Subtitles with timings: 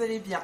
[0.00, 0.40] vous allez bien.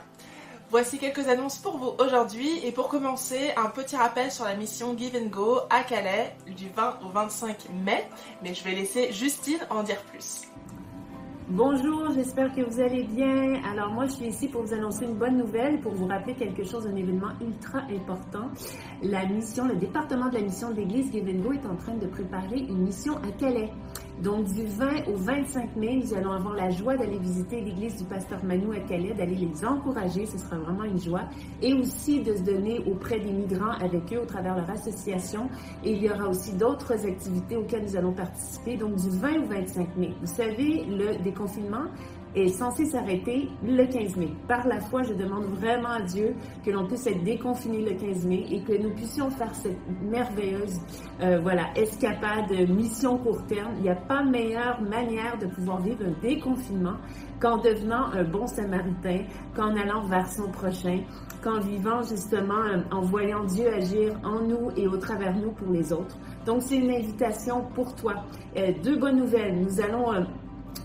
[0.71, 4.95] Voici quelques annonces pour vous aujourd'hui et pour commencer, un petit rappel sur la mission
[4.99, 8.07] Give Go à Calais du 20 au 25 mai,
[8.43, 10.43] mais je vais laisser Justine en dire plus.
[11.49, 13.63] Bonjour, j'espère que vous allez bien.
[13.73, 16.65] Alors moi, je suis ici pour vous annoncer une bonne nouvelle, pour vous rappeler quelque
[16.65, 18.51] chose, un événement ultra important.
[19.03, 22.07] La mission, le département de la mission de l'Église Give Go est en train de
[22.09, 23.71] préparer une mission à Calais.
[24.23, 28.05] Donc du 20 au 25 mai, nous allons avoir la joie d'aller visiter l'église du
[28.05, 31.25] pasteur Manu à Calais, d'aller les encourager, ce sera vraiment une joie,
[31.61, 35.51] et aussi de se donner auprès des migrants avec eux au travers leur association.
[35.85, 39.47] Et il y aura aussi d'autres activités auxquelles nous allons participer, donc du 20 au
[39.49, 40.15] 25 mai.
[40.19, 41.85] Vous savez, le déconfinement,
[42.37, 44.29] est censé s'arrêter le 15 mai.
[44.47, 46.35] Par la foi, je demande vraiment à Dieu
[46.65, 50.79] que l'on puisse être déconfiné le 15 mai et que nous puissions faire cette merveilleuse,
[51.23, 53.73] euh, voilà, escapade, mission court terme.
[53.79, 56.97] Il n'y a pas meilleure manière de pouvoir vivre un déconfinement
[57.41, 59.25] qu'en devenant un bon samaritain,
[59.55, 61.01] qu'en allant vers son prochain,
[61.43, 65.71] qu'en vivant justement, euh, en voyant Dieu agir en nous et au travers nous pour
[65.71, 66.19] les autres.
[66.45, 68.15] Donc, c'est une invitation pour toi.
[68.57, 69.59] Euh, deux bonnes nouvelles.
[69.61, 70.27] Nous allons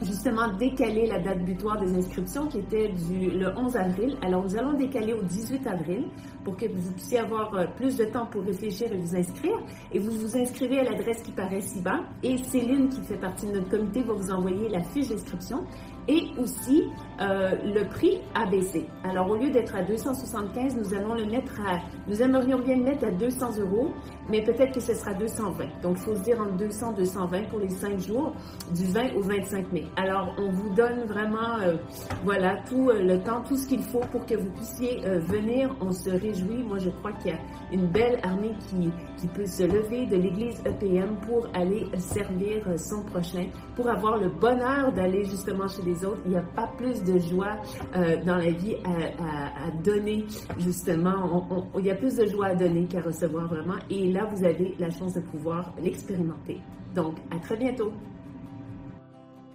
[0.02, 4.18] justement décaler la date butoir des inscriptions qui était du, le 11 avril.
[4.22, 6.06] Alors, nous allons décaler au 18 avril
[6.44, 9.58] pour que vous puissiez avoir euh, plus de temps pour réfléchir et vous inscrire.
[9.92, 12.00] Et vous vous inscrivez à l'adresse qui paraît ci-bas.
[12.24, 15.64] Et Céline, qui fait partie de notre comité, va vous envoyer la fiche d'inscription
[16.08, 16.84] et aussi
[17.20, 18.88] euh, le prix a baissé.
[19.04, 22.84] Alors au lieu d'être à 275, nous allons le mettre à, nous aimerions bien le
[22.84, 23.92] mettre à 200 euros,
[24.30, 25.66] mais peut-être que ce sera 220.
[25.84, 28.34] Donc il faut se dire entre 200 220 pour les 5 jours
[28.74, 29.86] du 20 au 25 mai.
[29.98, 31.76] Alors on vous donne vraiment, euh,
[32.24, 35.76] voilà, tout euh, le temps, tout ce qu'il faut pour que vous puissiez venir.
[35.82, 36.64] On se réjouit.
[36.64, 37.40] Moi je crois qu'il y a
[37.72, 43.04] une belle armée qui, qui peut se lever de l'église EPM pour aller servir son
[43.04, 46.22] prochain, pour avoir le bonheur d'aller justement chez les autres.
[46.26, 47.58] Il n'y a pas plus de joie
[47.96, 50.26] euh, dans la vie à, donner,
[50.58, 51.48] justement.
[51.78, 53.78] il y a plus de joie à donner qu'à recevoir vraiment.
[53.90, 56.60] Et là, vous avez la chance de pouvoir l'expérimenter.
[56.94, 57.92] Donc, à très bientôt.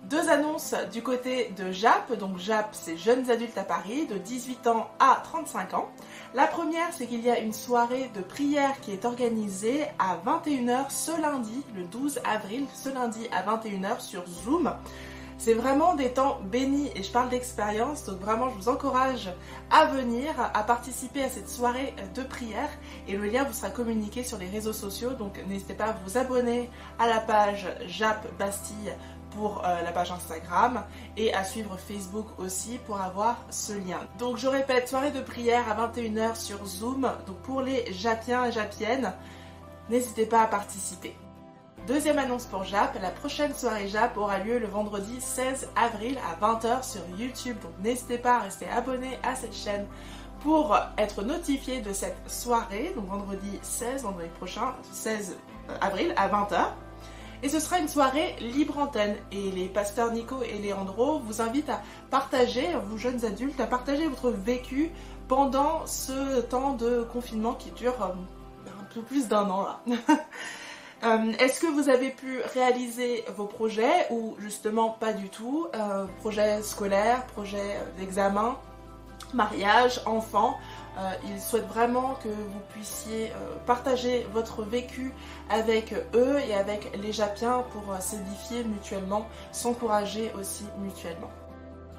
[0.09, 2.17] Deux annonces du côté de JAP.
[2.17, 5.89] Donc JAP, c'est Jeunes Adultes à Paris, de 18 ans à 35 ans.
[6.33, 10.91] La première, c'est qu'il y a une soirée de prière qui est organisée à 21h
[10.91, 14.73] ce lundi, le 12 avril, ce lundi à 21h sur Zoom.
[15.39, 19.31] C'est vraiment des temps bénis et je parle d'expérience, donc vraiment je vous encourage
[19.71, 22.71] à venir, à participer à cette soirée de prière
[23.07, 26.17] et le lien vous sera communiqué sur les réseaux sociaux, donc n'hésitez pas à vous
[26.17, 28.95] abonner à la page Jap Bastille
[29.37, 30.83] pour euh, la page Instagram
[31.19, 34.01] et à suivre Facebook aussi pour avoir ce lien.
[34.19, 38.53] Donc je répète, soirée de prière à 21h sur Zoom, donc pour les Japiens et
[38.53, 39.13] Japiennes,
[39.91, 41.15] n'hésitez pas à participer.
[41.87, 46.35] Deuxième annonce pour JAP, la prochaine soirée JAP aura lieu le vendredi 16 avril à
[46.45, 47.57] 20h sur YouTube.
[47.63, 49.87] Donc n'hésitez pas à rester abonné à cette chaîne
[50.41, 55.37] pour être notifié de cette soirée, donc vendredi 16, vendredi prochain, 16
[55.81, 56.59] avril à 20h.
[57.45, 59.15] Et ce sera une soirée libre antenne.
[59.31, 64.09] Et les pasteurs Nico et Leandro vous invitent à partager, vous jeunes adultes, à partager
[64.09, 64.91] votre vécu
[65.29, 69.81] pendant ce temps de confinement qui dure euh, un peu plus d'un an là.
[71.05, 76.07] Euh, est-ce que vous avez pu réaliser vos projets ou justement pas du tout euh,
[76.21, 78.57] Projets scolaires, projets d'examen,
[79.35, 80.59] mariage, enfants
[80.99, 83.31] euh, ils souhaitent vraiment que vous puissiez
[83.67, 85.13] partager votre vécu
[85.51, 91.31] avec eux et avec les Japiens pour s'édifier mutuellement, s'encourager aussi mutuellement.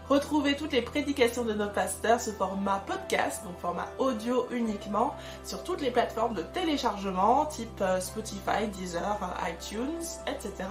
[0.10, 5.64] Retrouvez toutes les prédications de nos pasteurs sous format podcast, donc format audio uniquement, sur
[5.64, 10.70] toutes les plateformes de téléchargement type euh, Spotify, Deezer, iTunes, etc.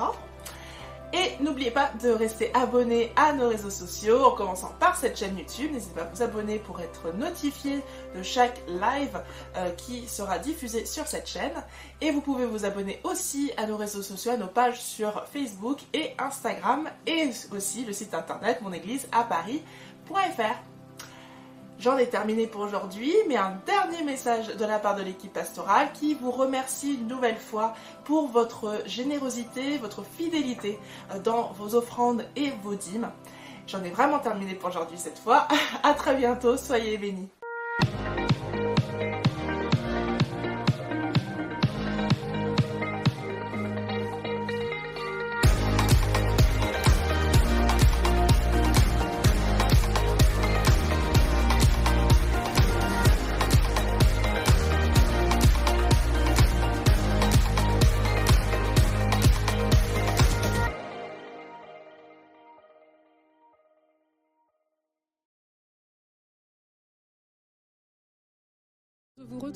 [1.13, 5.39] Et n'oubliez pas de rester abonné à nos réseaux sociaux en commençant par cette chaîne
[5.39, 5.73] YouTube.
[5.73, 7.83] N'hésitez pas à vous abonner pour être notifié
[8.17, 9.23] de chaque live
[9.57, 11.53] euh, qui sera diffusé sur cette chaîne.
[12.01, 15.79] Et vous pouvez vous abonner aussi à nos réseaux sociaux, à nos pages sur Facebook
[15.95, 20.76] et Instagram et aussi le site internet monéglise-à-paris.fr.
[21.79, 25.89] J'en ai terminé pour aujourd'hui, mais un dernier message de la part de l'équipe pastorale
[25.93, 30.79] qui vous remercie une nouvelle fois pour votre générosité, votre fidélité
[31.13, 33.11] euh, dans vos offrandes et vos dîmes.
[33.67, 35.49] J'en ai vraiment terminé pour aujourd'hui cette fois.
[35.83, 37.29] À très bientôt, soyez bénis.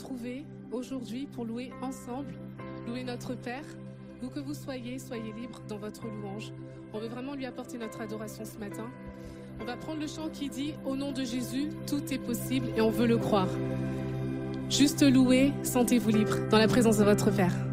[0.00, 2.32] Retrouver aujourd'hui pour louer ensemble,
[2.86, 3.64] louer notre Père.
[4.22, 6.52] Où que vous soyez, soyez libre dans votre louange.
[6.92, 8.86] On veut vraiment lui apporter notre adoration ce matin.
[9.60, 12.82] On va prendre le chant qui dit Au nom de Jésus, tout est possible et
[12.82, 13.48] on veut le croire.
[14.68, 17.69] Juste louer, sentez-vous libre dans la présence de votre Père.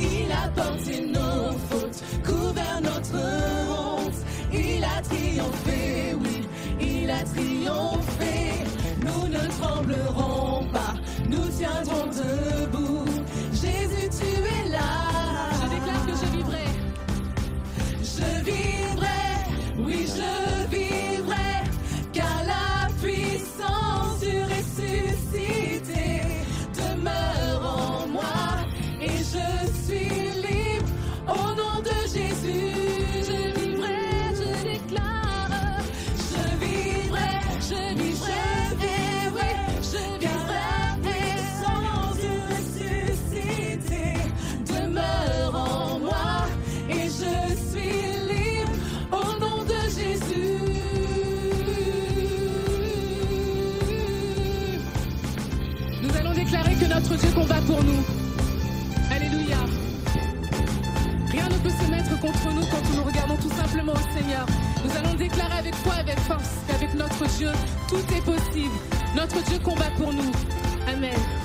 [0.00, 3.16] Il a porté nos fautes, couvert notre
[3.70, 4.18] honte.
[4.52, 6.48] Il a triomphé, oui,
[6.80, 8.64] il a triomphé.
[9.00, 10.94] Nous ne tremblerons pas,
[11.28, 12.83] nous tiendrons debout.
[63.92, 64.46] Seigneur.
[64.84, 67.50] Nous allons déclarer avec foi, avec force, qu'avec notre Dieu,
[67.88, 68.74] tout est possible.
[69.14, 70.32] Notre Dieu combat pour nous.
[70.88, 71.43] Amen.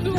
[0.00, 0.16] Nous.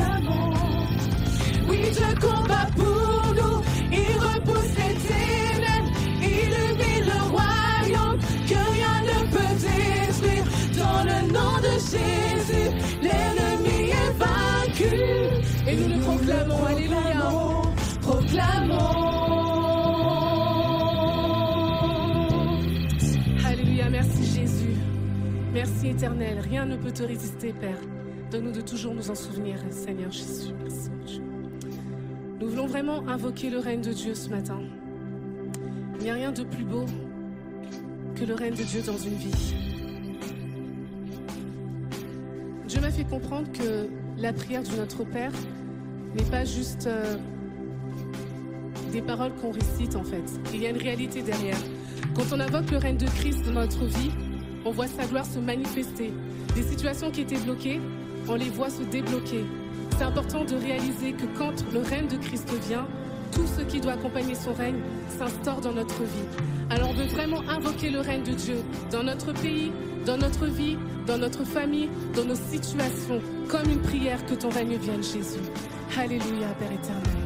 [1.67, 3.61] Oui, Dieu combat pour nous.
[3.91, 10.45] Il repousse les ténèbres, illumine le royaume que rien ne peut détruire.
[10.77, 12.69] Dans le nom de Jésus,
[13.01, 14.95] l'ennemi est vaincu.
[15.67, 16.65] Et nous le proclamons.
[16.65, 17.31] Alléluia.
[18.01, 19.13] Proclamons.
[23.45, 24.75] Alléluia, merci Jésus.
[25.53, 26.39] Merci éternel.
[26.39, 27.77] Rien ne peut te résister, Père.
[28.33, 30.55] Donne-nous de toujours nous en souvenir, Seigneur Jésus.
[30.59, 30.89] Merci.
[32.39, 34.59] Nous voulons vraiment invoquer le règne de Dieu ce matin.
[35.99, 36.85] Il n'y a rien de plus beau
[38.15, 39.53] que le règne de Dieu dans une vie.
[42.67, 45.31] Dieu m'a fait comprendre que la prière du Notre Père
[46.15, 47.17] n'est pas juste euh,
[48.91, 50.23] des paroles qu'on récite en fait.
[50.55, 51.59] Il y a une réalité derrière.
[52.15, 54.09] Quand on invoque le règne de Christ dans notre vie,
[54.65, 56.11] on voit sa gloire se manifester.
[56.55, 57.79] Des situations qui étaient bloquées,
[58.27, 59.45] on les voit se débloquer.
[59.97, 62.87] C'est important de réaliser que quand le règne de Christ vient,
[63.31, 64.79] tout ce qui doit accompagner son règne
[65.17, 66.27] s'instaure dans notre vie.
[66.69, 68.57] Alors on veut vraiment invoquer le règne de Dieu
[68.91, 69.71] dans notre pays,
[70.05, 74.77] dans notre vie, dans notre famille, dans nos situations, comme une prière que ton règne
[74.77, 75.39] vienne, Jésus.
[75.97, 77.23] Alléluia, Père éternel.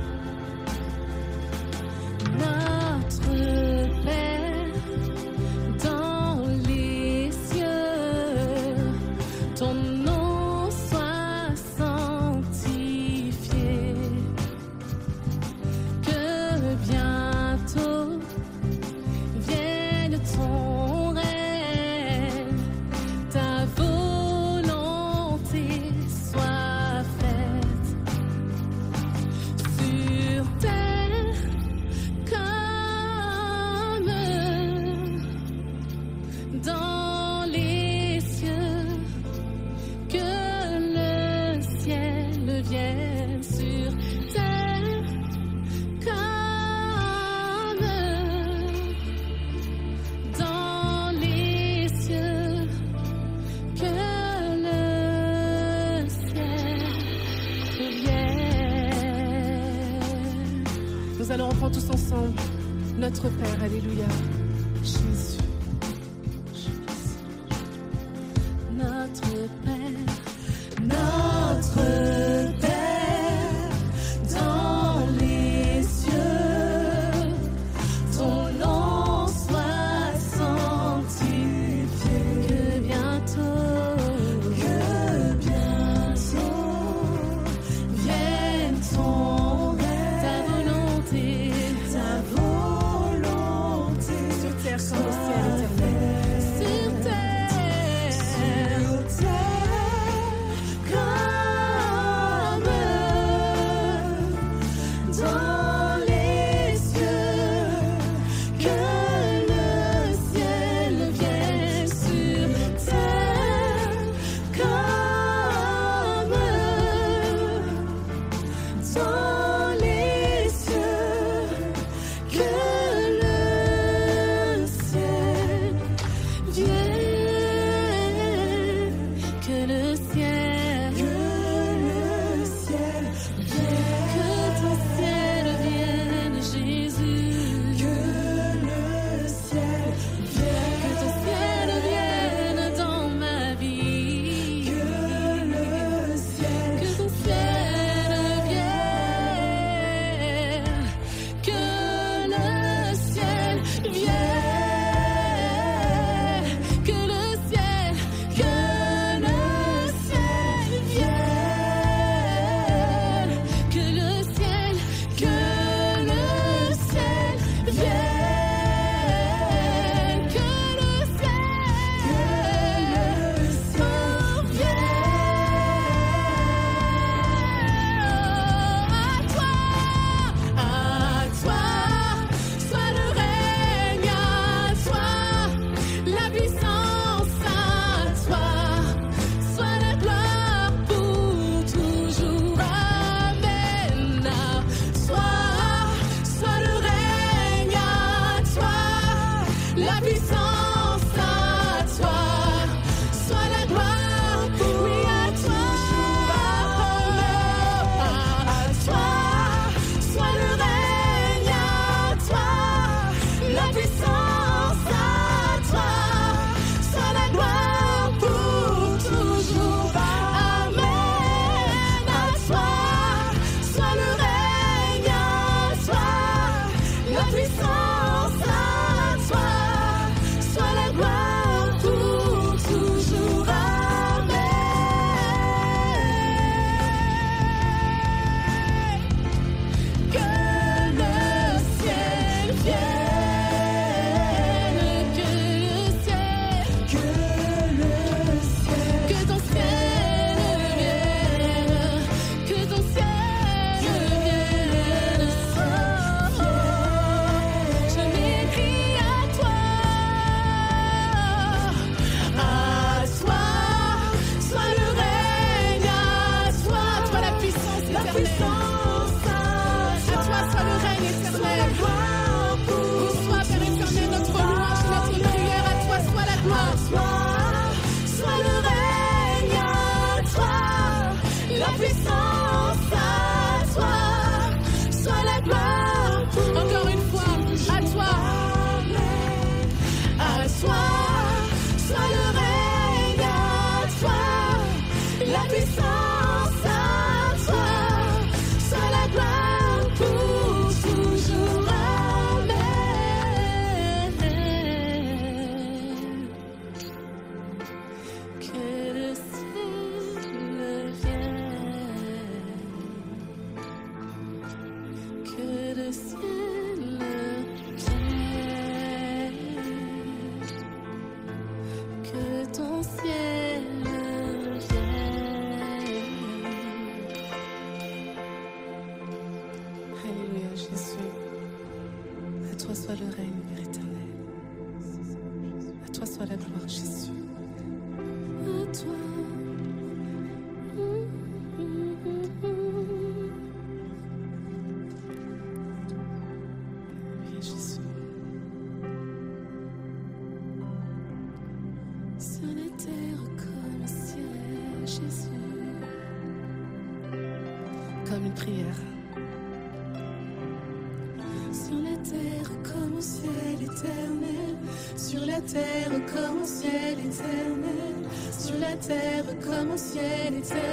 [368.39, 370.66] sur la terre comme au ciel éternel.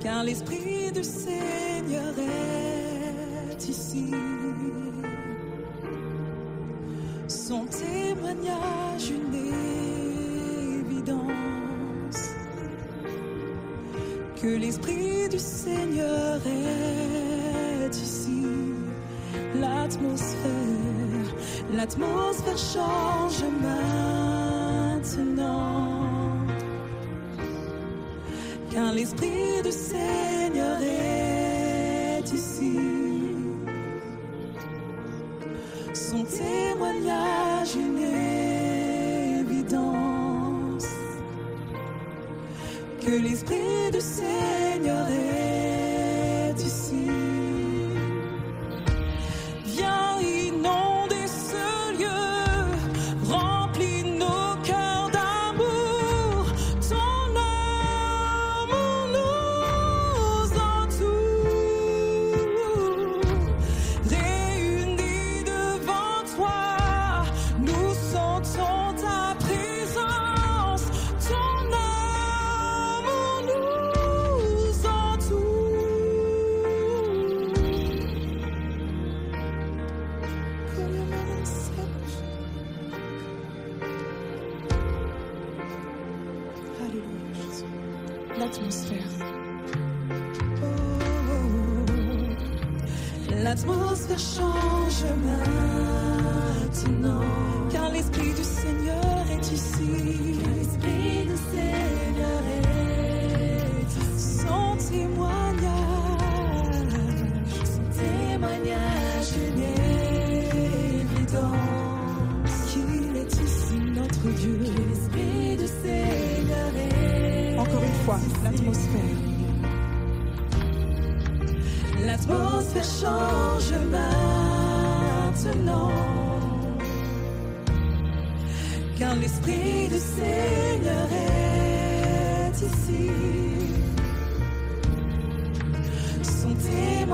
[0.00, 4.10] Car l'Esprit du Seigneur est ici.
[7.26, 9.34] Son témoignage, une
[10.90, 12.34] évidence.
[14.42, 18.42] Que l'Esprit du Seigneur est ici.
[19.58, 20.81] L'atmosphère.
[21.74, 23.44] L'atmosphère change
[25.02, 25.32] maintenant.
[28.70, 32.78] Car l'Esprit du Seigneur est ici.
[35.94, 38.02] Son témoignage une
[39.40, 40.88] évidence.
[43.00, 45.41] Que l'Esprit du Seigneur est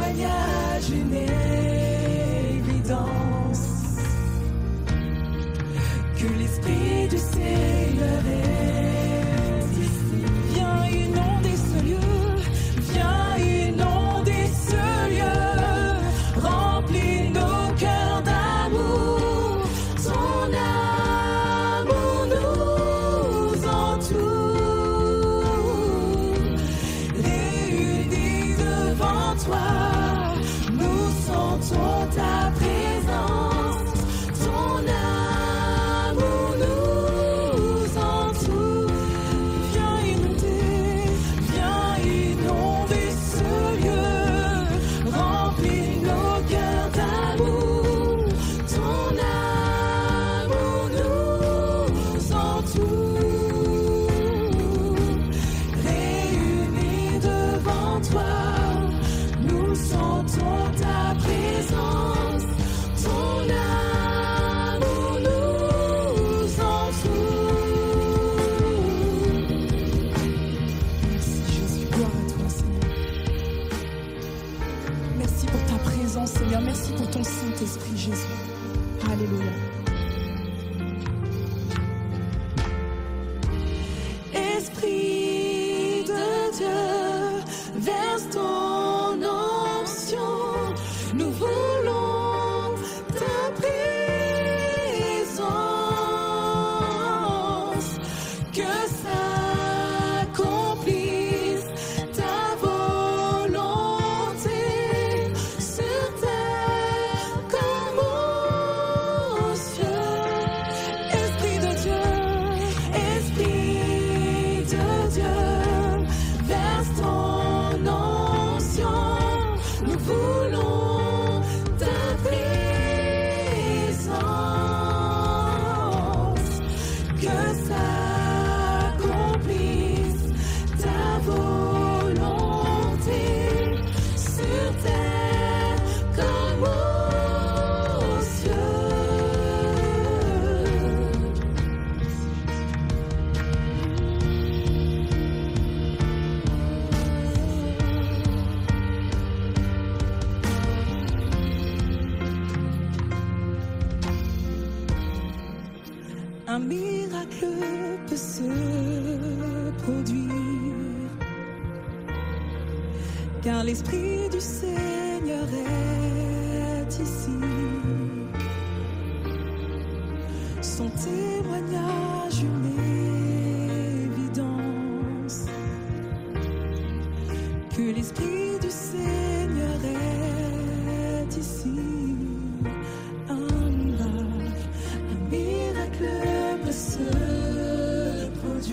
[0.09, 1.58] témoignage une évidence.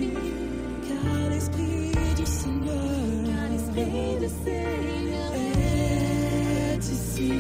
[0.02, 7.34] Car l'Esprit du Seigneur, l'Esprit du Seigneur est ici.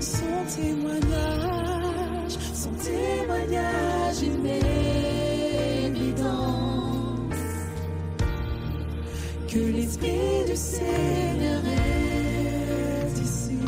[0.00, 4.46] Son témoignage, son témoignage une
[5.96, 6.36] évidence
[9.48, 13.58] que l'Esprit du Seigneur est ici.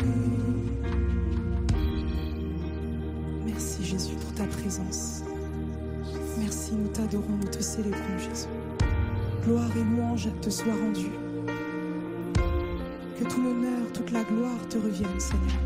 [3.45, 5.23] Merci Jésus pour ta présence.
[6.37, 8.47] Merci, nous t'adorons, célébrons Jésus.
[9.43, 11.11] Gloire et louange te soient rendues.
[13.19, 15.59] Que tout l'honneur, toute la gloire te reviennent Seigneur.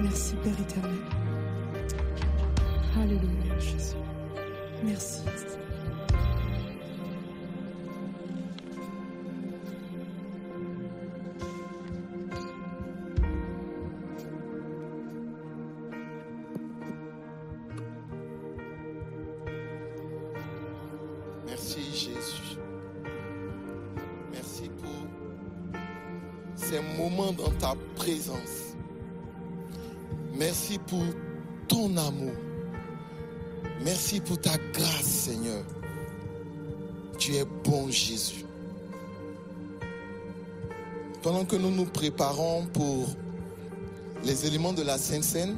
[0.00, 1.13] Merci Père éternel.
[27.96, 28.74] Présence.
[30.34, 31.02] Merci pour
[31.68, 32.34] ton amour.
[33.82, 35.64] Merci pour ta grâce, Seigneur.
[37.18, 38.44] Tu es bon, Jésus.
[41.22, 43.08] Pendant que nous nous préparons pour
[44.24, 45.56] les éléments de la Sainte Seine,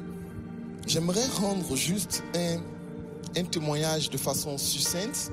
[0.86, 5.30] j'aimerais rendre juste un, témoignage de façon succincte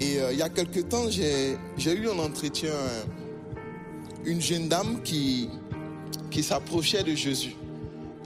[0.00, 2.72] Et euh, il y a quelque temps, j'ai eu un entretien,
[4.26, 5.48] une jeune dame qui,
[6.42, 7.56] s'approchait de Jésus.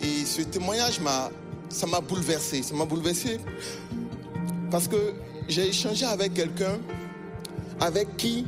[0.02, 1.30] Et ce témoignage m'a,
[1.68, 2.62] ça m'a bouleversé.
[2.62, 3.38] Ça m'a bouleversé
[4.68, 5.14] parce que
[5.48, 6.78] j'ai échangé avec quelqu'un
[7.78, 8.46] avec qui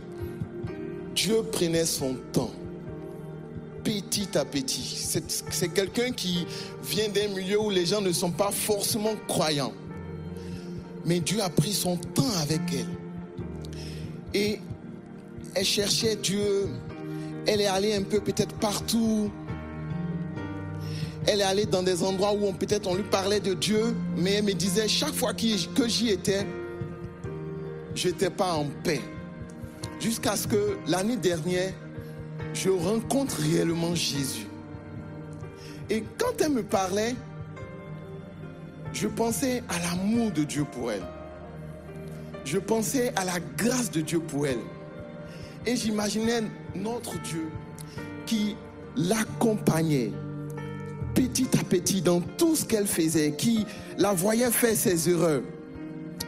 [1.15, 2.51] Dieu prenait son temps,
[3.85, 4.83] petit à petit.
[4.83, 6.45] C'est c'est quelqu'un qui
[6.85, 9.73] vient d'un milieu où les gens ne sont pas forcément croyants.
[11.05, 12.89] Mais Dieu a pris son temps avec elle.
[14.35, 14.59] Et
[15.55, 16.69] elle cherchait Dieu.
[17.47, 19.31] Elle est allée un peu peut-être partout.
[21.27, 24.45] Elle est allée dans des endroits où peut-être on lui parlait de Dieu, mais elle
[24.45, 26.47] me disait chaque fois que j'y étais,
[27.95, 29.01] je n'étais pas en paix.
[30.01, 31.73] Jusqu'à ce que l'année dernière,
[32.55, 34.47] je rencontre réellement Jésus.
[35.91, 37.15] Et quand elle me parlait,
[38.93, 41.05] je pensais à l'amour de Dieu pour elle.
[42.45, 44.59] Je pensais à la grâce de Dieu pour elle.
[45.67, 46.43] Et j'imaginais
[46.75, 47.49] notre Dieu
[48.27, 48.57] qui
[48.97, 50.13] l'accompagnait
[51.15, 53.67] petit à petit dans tout ce qu'elle faisait, qui
[53.99, 55.43] la voyait faire ses erreurs,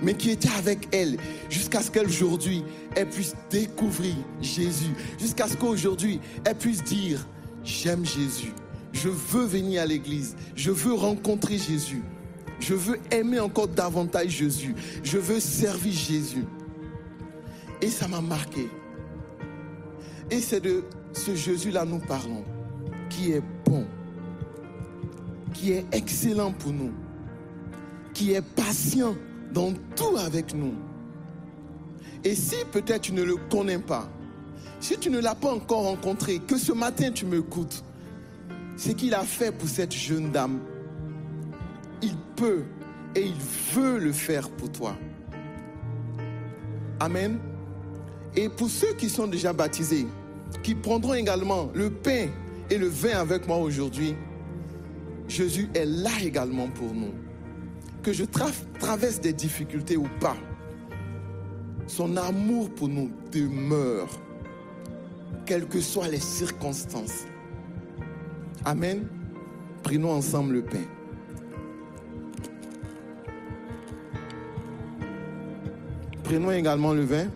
[0.03, 1.17] mais qui était avec elle
[1.49, 2.63] jusqu'à ce qu'aujourd'hui,
[2.95, 7.27] elle puisse découvrir Jésus, jusqu'à ce qu'aujourd'hui, elle puisse dire,
[7.65, 8.53] j'aime Jésus,
[8.93, 12.03] je veux venir à l'église, je veux rencontrer Jésus,
[12.61, 16.45] je veux aimer encore davantage Jésus, je veux servir Jésus.
[17.81, 18.69] Et ça m'a marqué.
[20.35, 20.83] Et c'est de
[21.13, 22.43] ce Jésus-là nous parlons,
[23.09, 23.87] qui est bon,
[25.53, 26.91] qui est excellent pour nous,
[28.13, 29.15] qui est patient
[29.53, 30.75] dans tout avec nous.
[32.25, 34.09] Et si peut-être tu ne le connais pas,
[34.81, 37.85] si tu ne l'as pas encore rencontré, que ce matin tu m'écoutes,
[38.77, 40.59] ce qu'il a fait pour cette jeune dame,
[42.03, 42.65] il peut
[43.15, 43.37] et il
[43.73, 44.97] veut le faire pour toi.
[46.99, 47.39] Amen.
[48.35, 50.09] Et pour ceux qui sont déjà baptisés,
[50.63, 52.29] qui prendront également le pain
[52.71, 54.15] et le vin avec moi aujourd'hui,
[55.29, 57.13] Jésus est là également pour nous.
[58.03, 60.37] Que je tra- traverse des difficultés ou pas,
[61.87, 64.09] son amour pour nous demeure,
[65.47, 67.25] quelles que soient les circonstances.
[68.65, 69.07] Amen.
[69.83, 70.85] Prenons ensemble le pain.
[76.23, 77.27] Prenons également le vin.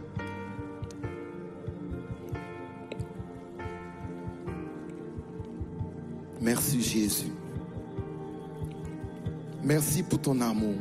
[6.49, 7.33] Merci Jésus.
[9.63, 10.77] Merci pour ton amour.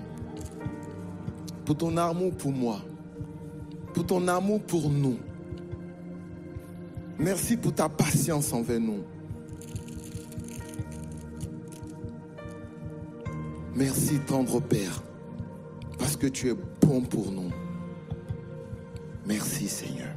[1.65, 2.79] Pour ton amour pour moi.
[3.93, 5.17] Pour ton amour pour nous.
[7.19, 9.03] Merci pour ta patience envers nous.
[13.75, 15.03] Merci tendre Père.
[15.99, 17.51] Parce que tu es bon pour nous.
[19.25, 20.16] Merci Seigneur.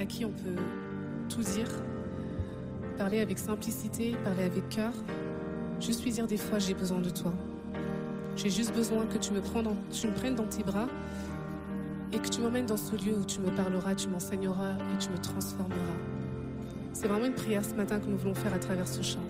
[0.00, 0.62] À qui on peut
[1.28, 1.68] tout dire,
[2.96, 4.92] parler avec simplicité, parler avec cœur.
[5.80, 7.32] Juste lui dire des fois J'ai besoin de toi.
[8.36, 9.40] J'ai juste besoin que tu me,
[9.90, 10.86] tu me prennes dans tes bras
[12.12, 15.10] et que tu m'emmènes dans ce lieu où tu me parleras, tu m'enseigneras et tu
[15.10, 15.78] me transformeras.
[16.92, 19.20] C'est vraiment une prière ce matin que nous voulons faire à travers ce chant.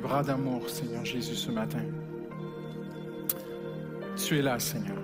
[0.00, 1.82] Bras d'amour, Seigneur Jésus, ce matin.
[4.16, 4.96] Tu es là, Seigneur.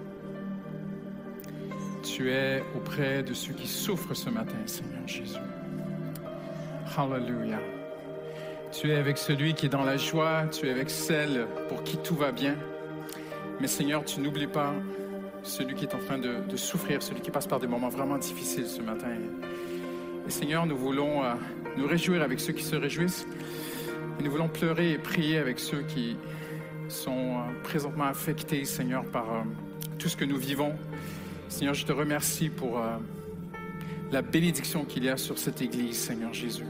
[2.03, 5.39] Tu es auprès de ceux qui souffrent ce matin, Seigneur Jésus.
[6.97, 7.61] Hallelujah.
[8.73, 11.99] Tu es avec celui qui est dans la joie, tu es avec celle pour qui
[11.99, 12.57] tout va bien.
[13.61, 14.73] Mais Seigneur, tu n'oublies pas
[15.43, 18.19] celui qui est en train de, de souffrir, celui qui passe par des moments vraiment
[18.19, 19.09] difficiles ce matin.
[20.27, 21.35] Et Seigneur, nous voulons euh,
[21.77, 23.27] nous réjouir avec ceux qui se réjouissent.
[24.19, 26.17] Et nous voulons pleurer et prier avec ceux qui
[26.89, 29.43] sont euh, présentement affectés, Seigneur, par euh,
[29.99, 30.75] tout ce que nous vivons.
[31.49, 32.97] Seigneur, je te remercie pour euh,
[34.11, 36.67] la bénédiction qu'il y a sur cette Église, Seigneur Jésus.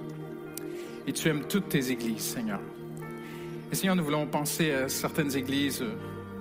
[1.07, 2.61] Et tu aimes toutes tes églises, Seigneur.
[3.71, 5.85] Et Seigneur, nous voulons penser à certaines églises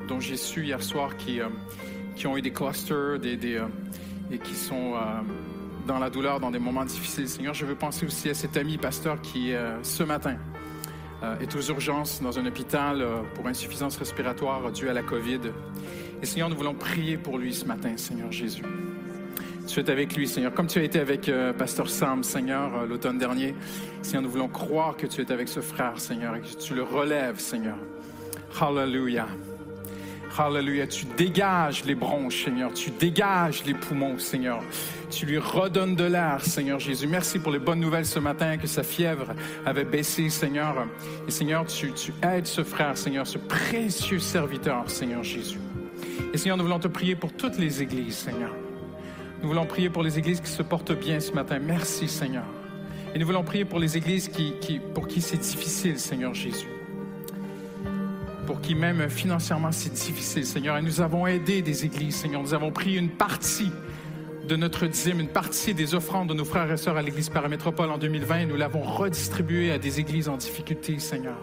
[0.08, 1.40] dont j'ai su hier soir qui,
[2.16, 4.94] qui ont eu des clusters et qui sont
[5.88, 7.28] dans la douleur, dans des moments difficiles.
[7.28, 10.38] Seigneur, je veux penser aussi à cet ami pasteur qui, ce matin,
[11.40, 15.40] est aux urgences dans un hôpital euh, pour insuffisance respiratoire due à la COVID.
[16.22, 18.64] Et Seigneur, nous voulons prier pour lui ce matin, Seigneur Jésus.
[19.68, 22.86] Tu es avec lui, Seigneur, comme tu as été avec euh, Pasteur Sam, Seigneur, euh,
[22.88, 23.56] l'automne dernier.
[24.02, 26.84] Seigneur, nous voulons croire que tu es avec ce frère, Seigneur, et que tu le
[26.84, 27.78] relèves, Seigneur.
[28.60, 29.28] Hallelujah.
[30.38, 30.88] Hallelujah.
[30.88, 32.74] Tu dégages les bronches, Seigneur.
[32.74, 34.64] Tu dégages les poumons, Seigneur.
[35.10, 37.08] Tu lui redonnes de l'air, Seigneur Jésus.
[37.08, 39.34] Merci pour les bonnes nouvelles ce matin, que sa fièvre
[39.66, 40.88] avait baissé, Seigneur.
[41.28, 45.60] Et Seigneur, tu, tu aides ce frère, Seigneur, ce précieux serviteur, Seigneur Jésus.
[46.34, 48.54] Et Seigneur, nous voulons te prier pour toutes les églises, Seigneur.
[49.42, 51.60] Nous voulons prier pour les églises qui se portent bien ce matin.
[51.60, 52.46] Merci, Seigneur.
[53.14, 56.68] Et nous voulons prier pour les églises qui, qui- pour qui c'est difficile, Seigneur Jésus.
[58.52, 60.78] Pour qui même financièrement c'est difficile, Seigneur.
[60.78, 62.42] Et nous avons aidé des églises, Seigneur.
[62.42, 63.72] Nous avons pris une partie
[64.46, 67.90] de notre dîme, une partie des offrandes de nos frères et sœurs à l'Église Paramétropole
[67.90, 71.38] en 2020 et nous l'avons redistribuée à des églises en difficulté, Seigneur.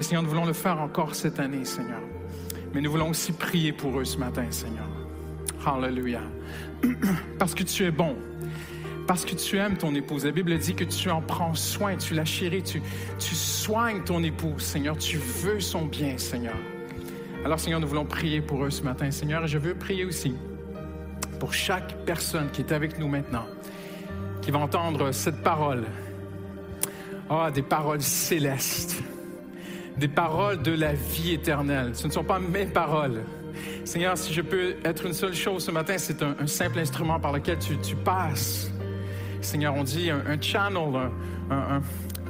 [0.00, 2.00] Et Seigneur, nous voulons le faire encore cette année, Seigneur.
[2.72, 4.88] Mais nous voulons aussi prier pour eux ce matin, Seigneur.
[5.66, 6.22] Hallelujah.
[7.38, 8.16] Parce que tu es bon.
[9.06, 10.24] Parce que tu aimes ton épouse.
[10.24, 12.80] La Bible dit que tu en prends soin, tu la chéris, tu,
[13.18, 14.96] tu soignes ton épouse, Seigneur.
[14.96, 16.56] Tu veux son bien, Seigneur.
[17.44, 19.44] Alors, Seigneur, nous voulons prier pour eux ce matin, Seigneur.
[19.44, 20.34] Et je veux prier aussi
[21.38, 23.44] pour chaque personne qui est avec nous maintenant,
[24.40, 25.84] qui va entendre cette parole.
[27.28, 29.02] Ah, des paroles célestes,
[29.98, 31.90] des paroles de la vie éternelle.
[31.94, 33.22] Ce ne sont pas mes paroles.
[33.84, 37.20] Seigneur, si je peux être une seule chose ce matin, c'est un, un simple instrument
[37.20, 38.70] par lequel tu, tu passes.
[39.44, 40.78] Seigneur, on dit un, channel,
[41.50, 41.82] un, un- un-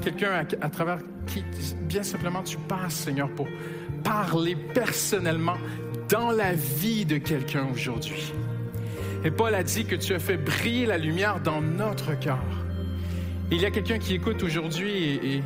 [0.03, 1.45] quelqu'un à, travers qui,
[1.83, 3.49] bien simplement, tu passes, Seigneur, pour
[4.03, 5.57] parler personnellement
[6.11, 8.33] dans la vie de quelqu'un aujourd'hui.
[9.25, 12.39] Et Paul a dit que tu as fait briller la lumière dans notre cœur.
[13.51, 15.43] Il y a quelqu'un qui écoute aujourd'hui et,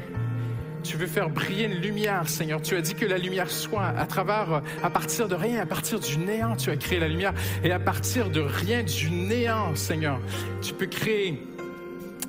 [0.85, 2.63] tu veux faire briller une lumière, Seigneur.
[2.63, 5.99] Tu as dit que la lumière soit à travers, à partir de rien, à partir
[5.99, 7.35] du néant, tu as créé la lumière.
[7.65, 10.21] Et à partir de rien, du néant, Seigneur,
[10.63, 11.43] tu peux créer,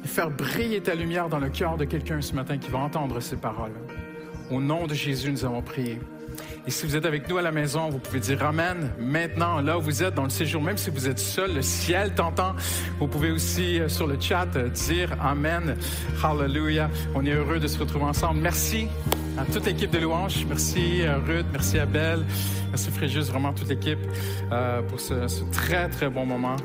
[0.03, 3.35] faire briller ta lumière dans le cœur de quelqu'un ce matin qui va entendre ces
[3.35, 3.73] paroles.
[4.51, 5.99] Au nom de Jésus, nous avons prié.
[6.67, 8.91] Et si vous êtes avec nous à la maison, vous pouvez dire Amen.
[8.99, 12.13] Maintenant, là où vous êtes dans le séjour, même si vous êtes seul, le ciel
[12.13, 12.53] t'entend.
[12.99, 15.75] Vous pouvez aussi euh, sur le chat euh, dire Amen.
[16.23, 16.89] Hallelujah.
[17.15, 18.39] On est heureux de se retrouver ensemble.
[18.41, 18.87] Merci
[19.37, 20.45] à toute l'équipe de louanges.
[20.47, 22.25] Merci euh, Ruth, merci Abel,
[22.69, 23.99] merci Fréjus, vraiment toute l'équipe
[24.89, 25.13] pour ce
[25.51, 26.55] très très bon moment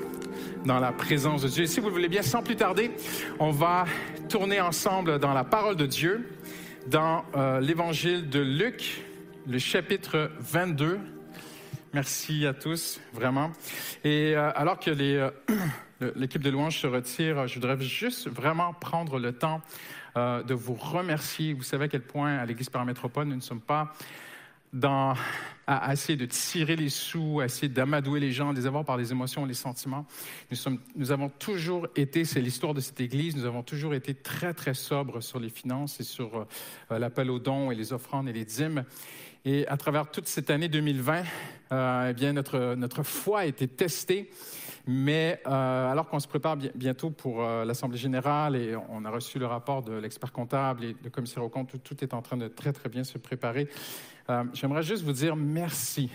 [0.65, 1.67] dans la présence de Dieu.
[1.67, 2.91] Si vous le voulez bien, sans plus tarder,
[3.39, 3.85] on va
[4.29, 6.31] tourner ensemble dans la parole de Dieu,
[6.87, 9.05] dans euh, l'évangile de Luc,
[9.47, 10.99] le chapitre 22.
[11.93, 13.53] Merci à tous, vraiment.
[14.05, 15.31] Et euh, alors que euh,
[16.17, 19.61] l'équipe de louanges se retire, je voudrais juste vraiment prendre le temps
[20.17, 21.55] de vous remercier.
[21.55, 23.93] Vous savez à quel point à l'Église Paramétropole, nous ne sommes pas
[25.67, 28.97] à, essayer de tirer les sous, à essayer d'amadouer les gens, de les avoir par
[28.97, 30.07] les émotions, les sentiments.
[30.51, 34.15] Nous, sommes, nous avons toujours été, c'est l'histoire de cette Église, nous avons toujours été
[34.15, 36.47] très, très sobres sur les finances et sur
[36.91, 38.85] euh, l'appel aux dons et les offrandes et les dîmes.
[39.47, 41.23] Et à travers toute cette année 2020,
[41.73, 44.31] euh, eh bien, notre, notre foi a été testée.
[44.87, 49.47] Mais euh, alors qu'on se prépare bientôt pour l'Assemblée générale et on a reçu le
[49.47, 52.75] rapport de l'expert comptable et le commissaire au compte, tout, est en train de très,
[52.75, 53.67] très bien se préparer.
[54.31, 56.11] Euh, j'aimerais juste vous dire merci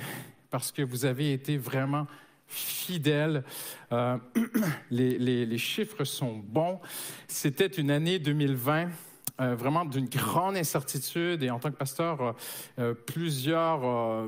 [0.50, 2.08] parce que vous avez été vraiment
[2.48, 3.44] fidèles.
[4.90, 6.80] Les, les, chiffres sont bons.
[7.28, 8.90] C'était une année 2020
[9.38, 12.36] vraiment d'une grande incertitude et en tant que pasteur,
[13.06, 14.28] plusieurs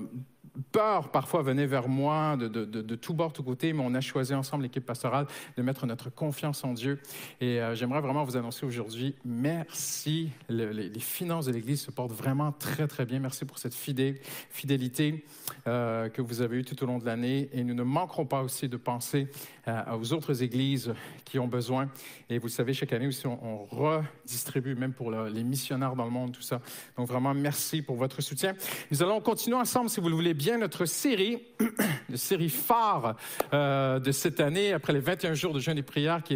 [0.72, 3.93] peur parfois venait vers moi de, de, de, de tout bord, tout côté, mais on
[3.93, 5.28] a choisi ensemble, l'équipe pastorale,
[5.58, 6.99] de mettre notre confiance en Dieu.
[7.39, 10.30] Et euh, j'aimerais vraiment vous annoncer aujourd'hui, merci.
[10.49, 13.20] les, finances de l'Église se portent vraiment très, très bien.
[13.20, 15.26] Merci pour cette fidélité
[15.68, 17.49] euh, que vous avez eue tout au long de l'année.
[17.54, 19.28] Et nous ne manquerons pas aussi de penser
[19.68, 20.93] euh, aux autres églises
[21.26, 21.89] qui ont besoin.
[22.30, 26.12] Et vous le savez, chaque année aussi, on, redistribue, même pour les missionnaires dans le
[26.12, 26.62] monde, tout ça.
[26.97, 28.56] Donc vraiment, merci pour votre soutien.
[28.89, 31.39] Nous allons continuer ensemble, si vous le voulez bien, notre série,
[32.10, 33.16] de série phare
[33.54, 36.34] euh, de cette année, après les 21 jours de jeûne et prière qui,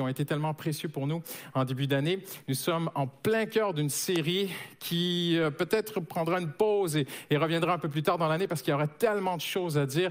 [0.00, 1.22] ont été tellement précieux pour nous
[1.54, 2.22] en début d'année.
[2.48, 7.74] Nous sommes en plein cœur d'une série qui euh, peut-être prendra une pause et reviendra
[7.74, 10.10] un peu plus tard dans l'année parce qu'il y aura tellement de choses à dire.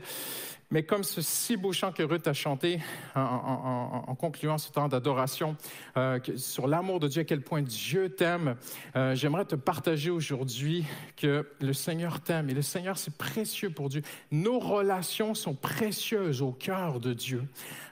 [0.72, 2.80] Mais comme ce si beau chant que Ruth a chanté
[3.15, 5.57] en, concluant ce temps d'adoration
[5.97, 8.55] euh, sur l'amour de Dieu, à quel point Dieu t'aime,
[8.95, 10.86] euh, j'aimerais te partager aujourd'hui
[11.17, 14.03] que le Seigneur t'aime et le Seigneur c'est précieux pour Dieu.
[14.32, 17.43] Nos relations sont précieuses au cœur de Dieu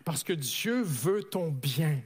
[0.05, 1.97] parce que Dieu veut ton bien.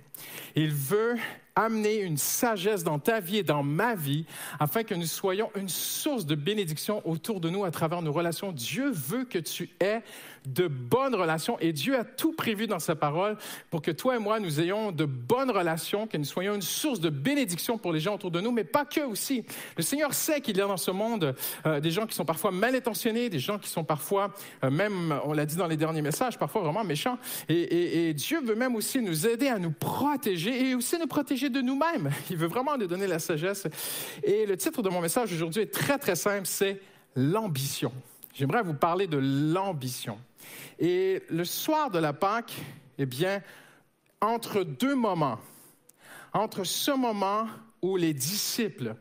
[0.56, 1.16] Il veut
[1.56, 4.26] amener une sagesse dans ta vie et dans ma vie
[4.60, 8.52] afin que nous soyons une source de bénédiction autour de nous à travers nos relations.
[8.52, 10.02] Dieu veut que tu aies
[10.46, 13.38] de bonnes relations et Dieu a tout prévu dans sa parole
[13.70, 17.00] pour que toi et moi, nous ayons de bonnes relations, que nous soyons une source
[17.00, 19.44] de bénédiction pour les gens autour de nous, mais pas que aussi.
[19.78, 21.36] Le Seigneur sait qu'il y a dans ce monde
[21.66, 24.34] euh, des gens qui sont parfois mal intentionnés, des gens qui sont parfois,
[24.64, 27.18] euh, même, on l'a dit dans les derniers messages, parfois vraiment méchants.
[27.50, 31.50] Et, et Dieu veut même aussi nous aider à nous protéger et aussi nous protéger
[31.50, 32.12] de nous-mêmes.
[32.30, 33.68] Il veut vraiment nous donner la sagesse.
[34.24, 36.80] Et le titre de mon message aujourd'hui est très, très simple, c'est
[37.16, 37.92] l'ambition.
[38.34, 40.18] J'aimerais vous parler de l'ambition.
[40.80, 42.54] Et le soir de la Pâque,
[42.98, 43.42] eh bien,
[44.20, 45.40] entre deux moments,
[46.34, 47.48] entre ce moment
[47.82, 48.96] où les disciples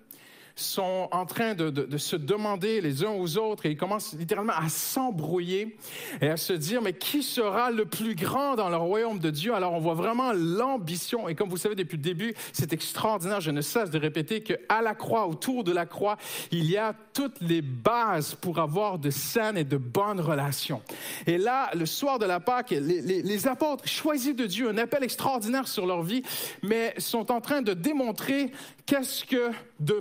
[0.60, 4.68] sont en train de, se demander les uns aux autres et ils commencent littéralement à
[4.68, 5.76] s'embrouiller
[6.20, 9.54] et à se dire, mais qui sera le plus grand dans le royaume de Dieu?
[9.54, 13.50] Alors on voit vraiment l'ambition et comme vous savez depuis le début, c'est extraordinaire, je
[13.50, 16.16] ne cesse de répéter qu'à la croix, autour de la croix,
[16.50, 20.82] il y a toutes les bases pour avoir de saines et de bonnes relations.
[21.26, 25.04] Et là, le soir de la Pâque, les, les apôtres choisis de Dieu, un appel
[25.04, 26.22] extraordinaire sur leur vie,
[26.62, 28.52] mais sont en train de démontrer
[28.86, 29.98] qu'est-ce que de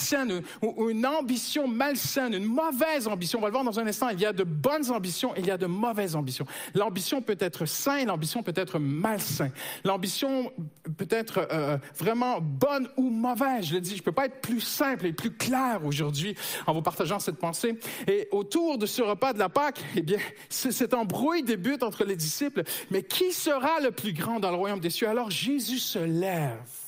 [0.00, 3.38] malsaine ou une ambition malsaine, une mauvaise ambition.
[3.38, 4.08] On va le voir dans un instant.
[4.08, 6.46] Il y a de bonnes ambitions et il y a de mauvaises ambitions.
[6.74, 9.52] L'ambition peut être saine, l'ambition peut être malsaine.
[9.84, 10.52] L'ambition
[10.96, 13.66] peut être euh, vraiment bonne ou mauvaise.
[13.66, 16.34] Je le dis, je peux pas être plus simple et plus clair aujourd'hui
[16.66, 17.78] en vous partageant cette pensée.
[18.06, 22.16] Et autour de ce repas de la Pâque, eh bien, cet embrouille débute entre les
[22.16, 22.62] disciples.
[22.90, 25.08] Mais qui sera le plus grand dans le royaume des cieux?
[25.08, 26.79] Alors Jésus se lève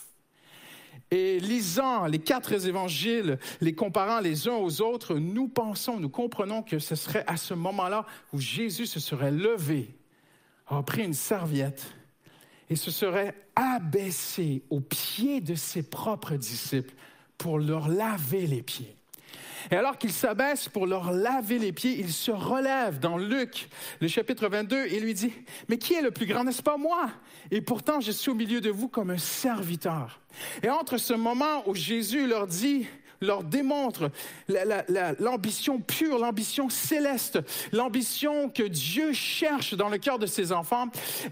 [1.12, 6.62] et lisant les quatre évangiles, les comparant les uns aux autres, nous pensons, nous comprenons
[6.62, 9.94] que ce serait à ce moment-là où Jésus se serait levé,
[10.70, 11.84] aurait pris une serviette
[12.70, 16.94] et se serait abaissé aux pieds de ses propres disciples
[17.36, 18.96] pour leur laver les pieds.
[19.70, 23.68] Et alors qu'il s'abaisse pour leur laver les pieds, il se relève dans Luc,
[24.00, 25.32] le chapitre 22, et lui dit,
[25.68, 27.10] Mais qui est le plus grand, n'est-ce pas moi?
[27.50, 30.21] Et pourtant, je suis au milieu de vous comme un serviteur.
[30.62, 32.86] Et entre ce moment où Jésus leur dit,
[33.22, 34.10] leur démontre
[35.18, 37.38] l'ambition pure, l'ambition céleste,
[37.72, 40.88] l'ambition que Dieu cherche dans le cœur de ses enfants,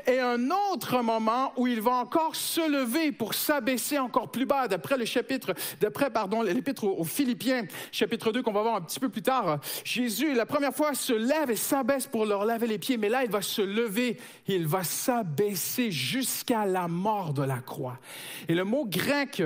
[0.07, 4.69] et un autre moment où il va encore se lever pour s'abaisser encore plus bas,
[4.69, 9.01] d'après le chapitre, d'après, pardon, l'épître aux Philippiens, chapitre 2 qu'on va voir un petit
[9.01, 9.61] peu plus tard.
[9.85, 13.25] Jésus, la première fois, se lève et s'abaisse pour leur laver les pieds, mais là,
[13.25, 17.99] il va se lever, il va s'abaisser jusqu'à la mort de la croix.
[18.49, 19.43] Et le mot grec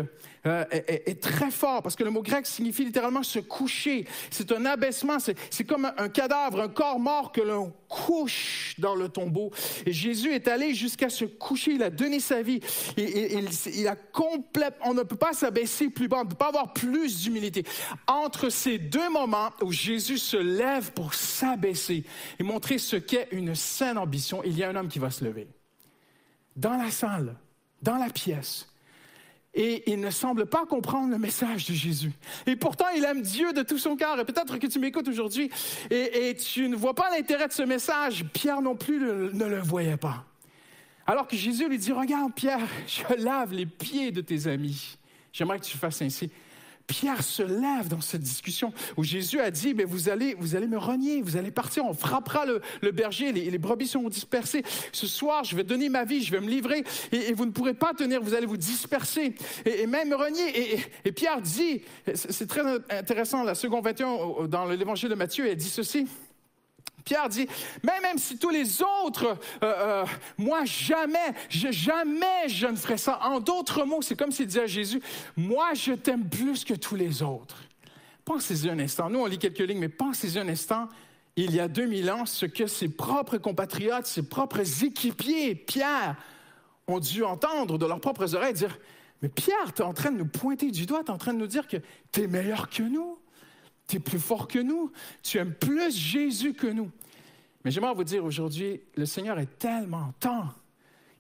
[0.46, 4.06] euh, est, très fort parce que le mot grec signifie littéralement se coucher.
[4.30, 9.08] C'est un abaissement, c'est comme un, cadavre, un corps mort que l'on couche dans le
[9.08, 9.52] tombeau.
[9.86, 12.60] Et Jésus est allé jusqu'à se coucher, il a donné sa vie.
[12.98, 16.72] Il, a complète, on ne peut pas s'abaisser plus bas, on ne peut pas avoir
[16.72, 17.64] plus d'humilité.
[18.06, 22.04] Entre ces deux moments où Jésus se lève pour s'abaisser
[22.38, 25.24] et montrer ce qu'est une saine ambition, il y a un homme qui va se
[25.24, 25.48] lever.
[26.56, 27.36] Dans la salle,
[27.82, 28.68] dans la pièce,
[29.54, 32.12] et il ne semble pas comprendre le message de Jésus.
[32.46, 34.18] Et pourtant, il aime Dieu de tout son cœur.
[34.18, 35.50] Et peut-être que tu m'écoutes aujourd'hui
[35.90, 38.24] et, tu ne vois pas l'intérêt de ce message.
[38.32, 40.24] Pierre non plus ne le voyait pas.
[41.06, 44.96] Alors que Jésus lui dit, regarde Pierre, je lave les pieds de tes amis.
[45.32, 46.30] J'aimerais que tu fasses ainsi.
[46.86, 50.66] Pierre se lève dans cette discussion où Jésus a dit, mais vous allez, vous allez
[50.66, 54.62] me renier, vous allez partir, on frappera le, berger, les, brebis sont dispersées.
[54.92, 57.74] Ce soir, je vais donner ma vie, je vais me livrer et, vous ne pourrez
[57.74, 60.80] pas tenir, vous allez vous disperser et, même me renier.
[61.04, 61.82] Et, Pierre dit,
[62.14, 66.06] c'est très intéressant, la seconde 21 dans l'évangile de Matthieu, elle dit ceci.
[67.04, 67.46] Pierre dit,
[67.82, 70.04] mais même si tous les autres, euh, euh,
[70.38, 73.20] moi jamais, jamais je ne ferai ça.
[73.22, 75.02] En d'autres mots, c'est comme s'il disait à Jésus,
[75.36, 77.56] moi je t'aime plus que tous les autres.
[78.24, 79.10] Pensez-y un instant.
[79.10, 80.88] Nous, on lit quelques lignes, mais pensez-y un instant.
[81.36, 86.16] Il y a 2000 ans, ce que ses propres compatriotes, ses propres équipiers, Pierre,
[86.86, 88.78] ont dû entendre de leurs propres oreilles dire,
[89.20, 91.34] mais Pierre, tu es en train de nous pointer du doigt, tu es en train
[91.34, 91.76] de nous dire que
[92.12, 93.18] tu es meilleur que nous
[93.86, 94.90] tu es plus fort que nous,
[95.22, 96.90] tu aimes plus Jésus que nous.
[97.64, 100.48] Mais j'aimerais vous dire aujourd'hui, le Seigneur est tellement tant,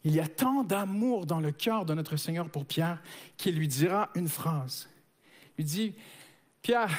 [0.04, 3.02] il y a tant d'amour dans le cœur de notre Seigneur pour Pierre
[3.38, 4.88] qu'il lui dira une phrase.
[5.56, 5.94] Il dit,
[6.60, 6.90] Pierre,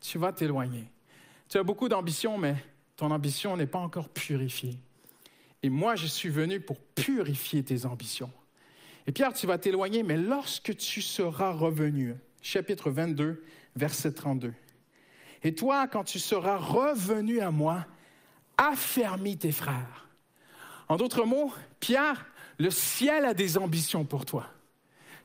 [0.00, 0.84] tu vas t'éloigner.
[1.48, 2.56] Tu as beaucoup d'ambition, mais
[2.96, 4.78] ton ambition n'est pas encore purifiée.
[5.62, 8.32] Et moi, je suis venu pour purifier tes ambitions.
[9.06, 13.44] Et Pierre, tu vas t'éloigner, mais lorsque tu seras revenu, chapitre 22,
[13.76, 14.52] verset 32,
[15.42, 17.86] et toi, quand tu seras revenu à moi,
[18.56, 20.08] affermis tes frères.
[20.88, 22.26] En d'autres mots, Pierre,
[22.58, 24.46] le ciel a des ambitions pour toi.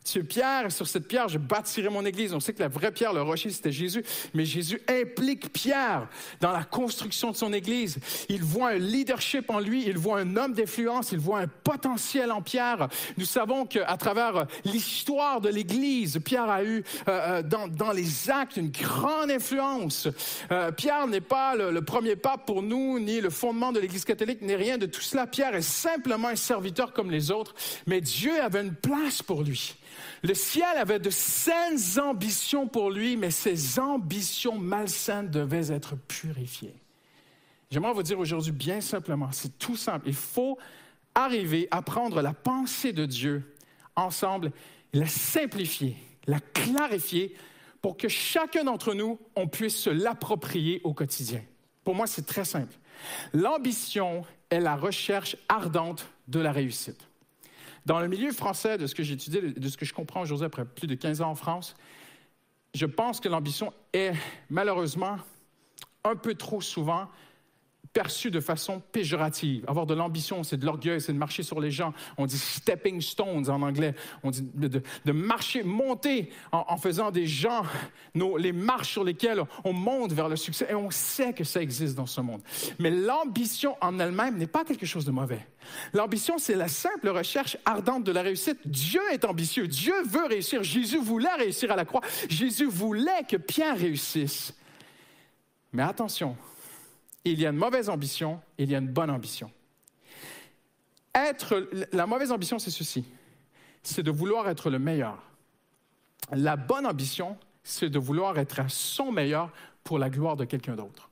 [0.03, 2.33] Tu Pierre, sur cette pierre, je bâtirai mon église.
[2.33, 6.07] On sait que la vraie pierre, le rocher, c'était Jésus, mais Jésus implique Pierre
[6.39, 7.99] dans la construction de son église.
[8.27, 12.31] Il voit un leadership en lui, il voit un homme d'influence, il voit un potentiel
[12.31, 12.89] en Pierre.
[13.17, 18.31] Nous savons qu'à travers l'histoire de l'église, Pierre a eu euh, euh, dans, dans, les
[18.31, 20.07] actes une grande influence.
[20.51, 24.05] Euh, Pierre n'est pas le, le premier pape pour nous, ni le fondement de l'église
[24.05, 25.27] catholique, ni rien de tout cela.
[25.27, 27.53] Pierre est simplement un serviteur comme les autres,
[27.85, 29.75] mais Dieu avait une place pour lui.
[30.23, 36.75] Le ciel avait de saines ambitions pour lui, mais ces ambitions malsaines devaient être purifiées.
[37.71, 40.07] J'aimerais vous dire aujourd'hui bien simplement, c'est tout simple.
[40.07, 40.57] Il faut
[41.15, 43.55] arriver à prendre la pensée de Dieu
[43.95, 44.51] ensemble,
[44.93, 45.95] la simplifier,
[46.27, 47.35] la clarifier
[47.81, 51.41] pour que chacun d'entre nous, on puisse se l'approprier au quotidien.
[51.83, 52.75] Pour moi, c'est très simple.
[53.33, 57.07] L'ambition est la recherche ardente de la réussite.
[57.85, 60.45] Dans le milieu français, de ce que j'ai étudié, de ce que je comprends aujourd'hui
[60.45, 61.75] après plus de 15 ans en France,
[62.73, 64.13] je pense que l'ambition est
[64.49, 65.17] malheureusement
[66.03, 67.07] un peu trop souvent
[67.93, 69.65] perçu de façon péjorative.
[69.67, 71.93] Avoir de l'ambition, c'est de l'orgueil, c'est de marcher sur les gens.
[72.17, 73.95] On dit stepping stones en anglais.
[74.23, 77.63] On dit de, marcher, monter en, faisant des gens
[78.15, 80.67] les marches sur lesquelles on monte vers le succès.
[80.69, 82.41] Et on sait que ça existe dans ce monde.
[82.79, 85.45] Mais l'ambition en elle-même n'est pas quelque chose de mauvais.
[85.93, 88.59] L'ambition, c'est la simple recherche ardente de la réussite.
[88.65, 89.67] Dieu est ambitieux.
[89.67, 90.63] Dieu veut réussir.
[90.63, 92.01] Jésus voulait réussir à la croix.
[92.29, 94.53] Jésus voulait que Pierre réussisse.
[95.73, 96.35] Mais attention,
[97.23, 99.51] il y a une mauvaise ambition, il y a une bonne ambition.
[101.13, 103.05] Être, la mauvaise ambition, c'est ceci,
[103.83, 105.21] c'est de vouloir être le meilleur.
[106.31, 109.51] La bonne ambition, c'est de vouloir être à son meilleur
[109.83, 111.09] pour la gloire de quelqu'un d'autre.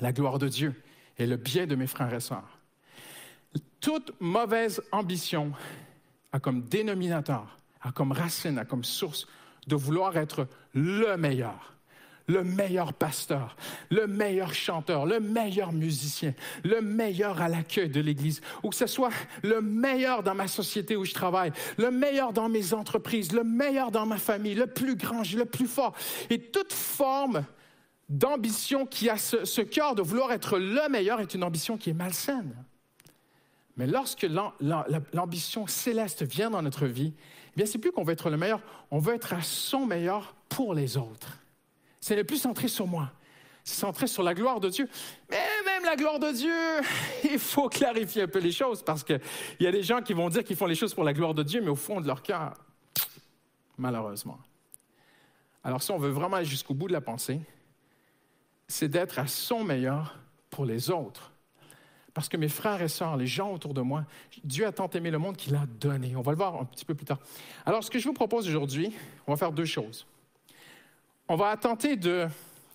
[0.00, 0.74] La gloire de Dieu
[1.18, 2.58] et le bien de mes frères et sœurs.
[3.80, 5.52] Toute mauvaise ambition
[6.32, 9.26] a comme dénominateur, a comme racine, a comme source
[9.66, 11.71] de vouloir être le meilleur
[12.26, 13.56] le meilleur pasteur,
[13.90, 18.86] le meilleur chanteur, le meilleur musicien, le meilleur à l'accueil de l'Église, ou que ce
[18.86, 19.12] soit
[19.42, 23.90] le meilleur dans ma société où je travaille, le meilleur dans mes entreprises, le meilleur
[23.90, 25.94] dans ma famille, le plus grand, le plus fort.
[26.30, 27.44] Et toute forme
[28.08, 31.94] d'ambition qui a ce, cœur de vouloir être le meilleur est une ambition qui est
[31.94, 32.54] malsaine.
[33.76, 34.26] Mais lorsque
[35.12, 38.60] l'ambition céleste vient dans notre vie, eh bien, c'est plus qu'on veut être le meilleur,
[38.90, 41.38] on veut être à son meilleur pour les autres.
[42.02, 43.10] Ce n'est plus centré sur moi.
[43.64, 44.88] C'est centré sur la gloire de Dieu.
[45.30, 46.52] Mais même la gloire de Dieu,
[47.32, 49.20] il faut clarifier un peu les choses parce qu'il
[49.60, 51.44] y a des gens qui vont dire qu'ils font les choses pour la gloire de
[51.44, 52.54] Dieu, mais au fond de leur cœur,
[53.78, 54.38] malheureusement.
[55.62, 57.40] Alors si on veut vraiment aller jusqu'au bout de la pensée,
[58.66, 60.18] c'est d'être à son meilleur
[60.50, 61.30] pour les autres.
[62.14, 64.04] Parce que mes frères et sœurs, les gens autour de moi,
[64.42, 66.16] Dieu a tant aimé le monde qu'il a donné.
[66.16, 67.20] On va le voir un petit peu plus tard.
[67.64, 68.92] Alors, ce que je vous propose aujourd'hui,
[69.26, 70.04] on va faire deux choses
[71.32, 72.28] on va tenter de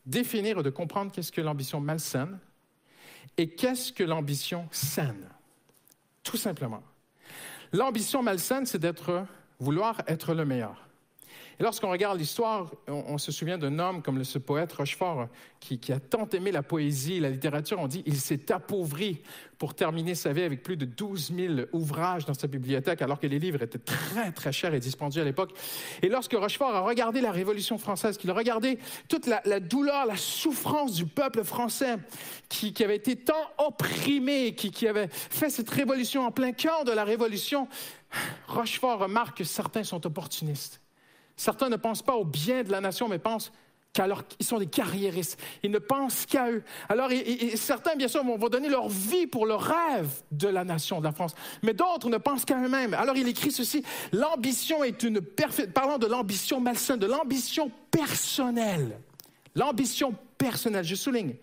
[0.08, 2.40] définir et de comprendre qu'est-ce que l'ambition malsaine
[3.38, 5.30] et qu'est-ce que l'ambition saine.
[6.24, 6.82] Tout simplement.
[7.72, 9.28] L'ambition malsaine, c'est d'être
[9.60, 10.87] vouloir être le meilleur.
[11.60, 15.28] Et lorsqu'on regarde l'histoire, on, se souvient d'un homme comme ce poète Rochefort
[15.60, 17.80] qui, a tant aimé la poésie, la littérature.
[17.80, 19.24] On dit il s'est appauvri
[19.58, 23.26] pour terminer sa vie avec plus de 12 000 ouvrages dans sa bibliothèque, alors que
[23.26, 25.52] les livres étaient très, très chers et dispendieux à l'époque.
[26.04, 28.78] Et lorsque Rochefort a regardé la Révolution française, qu'il a regardé
[29.10, 31.96] toute la, douleur, la souffrance du peuple français
[32.50, 37.04] qui, avait été tant opprimé, qui avait fait cette révolution en plein cœur de la
[37.04, 37.68] Révolution,
[38.48, 40.82] Rochefort remarque que certains sont opportunistes
[41.38, 43.52] Certains ne pensent pas au bien de la nation, mais pensent
[43.94, 45.40] qu'ils sont des carriéristes.
[45.64, 46.64] Ils ne pensent qu'à eux.
[46.90, 47.10] Alors,
[47.56, 51.12] certains, bien sûr, vont, donner leur vie pour le rêve de la nation, de la
[51.12, 51.34] France.
[51.64, 52.94] Mais d'autres ne pensent qu'à eux-mêmes.
[52.94, 53.84] Alors, il écrit ceci.
[54.12, 59.00] L'ambition est une perfide, parlant de l'ambition malsaine, de l'ambition personnelle.
[59.56, 61.36] L'ambition personnelle, je souligne.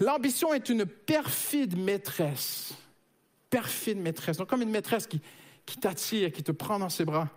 [0.00, 2.74] L'ambition est une perfide maîtresse.
[3.50, 4.38] Perfide maîtresse.
[4.38, 5.20] Donc, comme une maîtresse qui,
[5.66, 7.28] qui t'attire, qui te prend dans ses bras,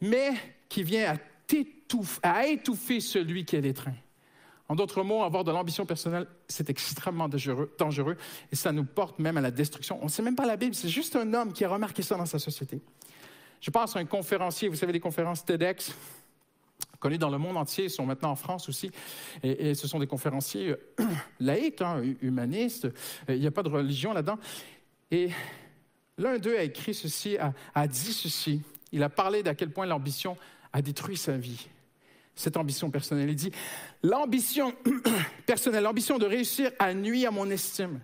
[0.00, 0.32] mais
[0.68, 1.16] qui vient à
[2.22, 3.94] à étouffer celui qui est l'étreint.
[4.68, 8.16] En d'autres mots, avoir de l'ambition personnelle, c'est extrêmement dangereux,
[8.50, 9.98] et ça nous porte même à la destruction.
[10.00, 12.16] On ne sait même pas la Bible, c'est juste un homme qui a remarqué ça
[12.16, 12.80] dans sa société.
[13.60, 15.94] Je pense à un conférencier, vous savez, les conférences TEDx,
[16.98, 18.90] connus dans le monde entier, sont maintenant en France aussi,
[19.44, 21.04] et, ce sont des conférenciers euh,
[21.40, 22.88] laïcs, hein, humanistes,
[23.28, 24.38] il n'y a pas de religion là-dedans.
[25.12, 25.30] Et
[26.18, 30.36] l'un d'eux a écrit ceci, a dit ceci, il a parlé d'à quel point l'ambition
[30.72, 31.68] a détruit sa vie.
[32.36, 33.30] Cette ambition personnelle.
[33.30, 33.50] Il dit,
[34.02, 34.74] l'ambition
[35.46, 38.00] personnelle, l'ambition de réussir a nuit à mon estime,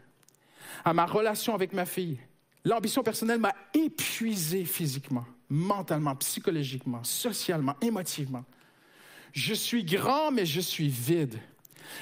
[0.85, 2.19] à ma relation avec ma fille.
[2.65, 8.45] L'ambition personnelle m'a épuisé physiquement, mentalement, psychologiquement, socialement, émotivement.
[9.33, 11.39] Je suis grand, mais je suis vide.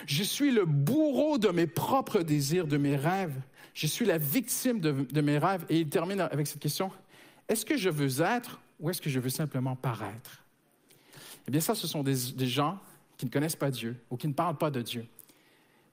[0.07, 3.41] Je suis le bourreau de mes propres désirs, de mes rêves.
[3.75, 5.65] Je suis la victime de, de mes rêves.
[5.69, 6.91] Et il termine avec cette question.
[7.49, 10.40] Est-ce que je veux être ou est-ce que je veux simplement paraître?
[11.47, 12.15] Eh bien, ça, ce sont des,
[12.47, 12.79] gens
[13.17, 15.07] qui ne connaissent pas Dieu ou qui ne parlent pas de Dieu.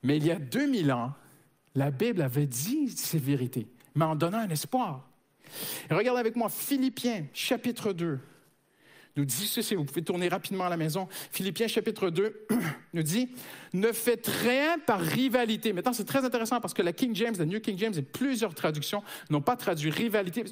[0.04, 1.14] Mais il y a 2000 ans,
[1.76, 5.08] la Bible avait dit ces vérités, mais en donnant un espoir.
[5.90, 8.20] regardez avec moi Philippiens, chapitre 2
[9.18, 11.08] nous dit ceci, vous pouvez tourner rapidement à la maison.
[11.32, 12.48] Philippiens chapitre 2
[12.94, 13.30] nous dit,
[13.74, 15.74] ne faites rien par rivalité.
[15.74, 18.54] Maintenant, c'est très intéressant parce que la King James, la New King James et plusieurs
[18.54, 20.44] traductions n'ont pas traduit rivalité.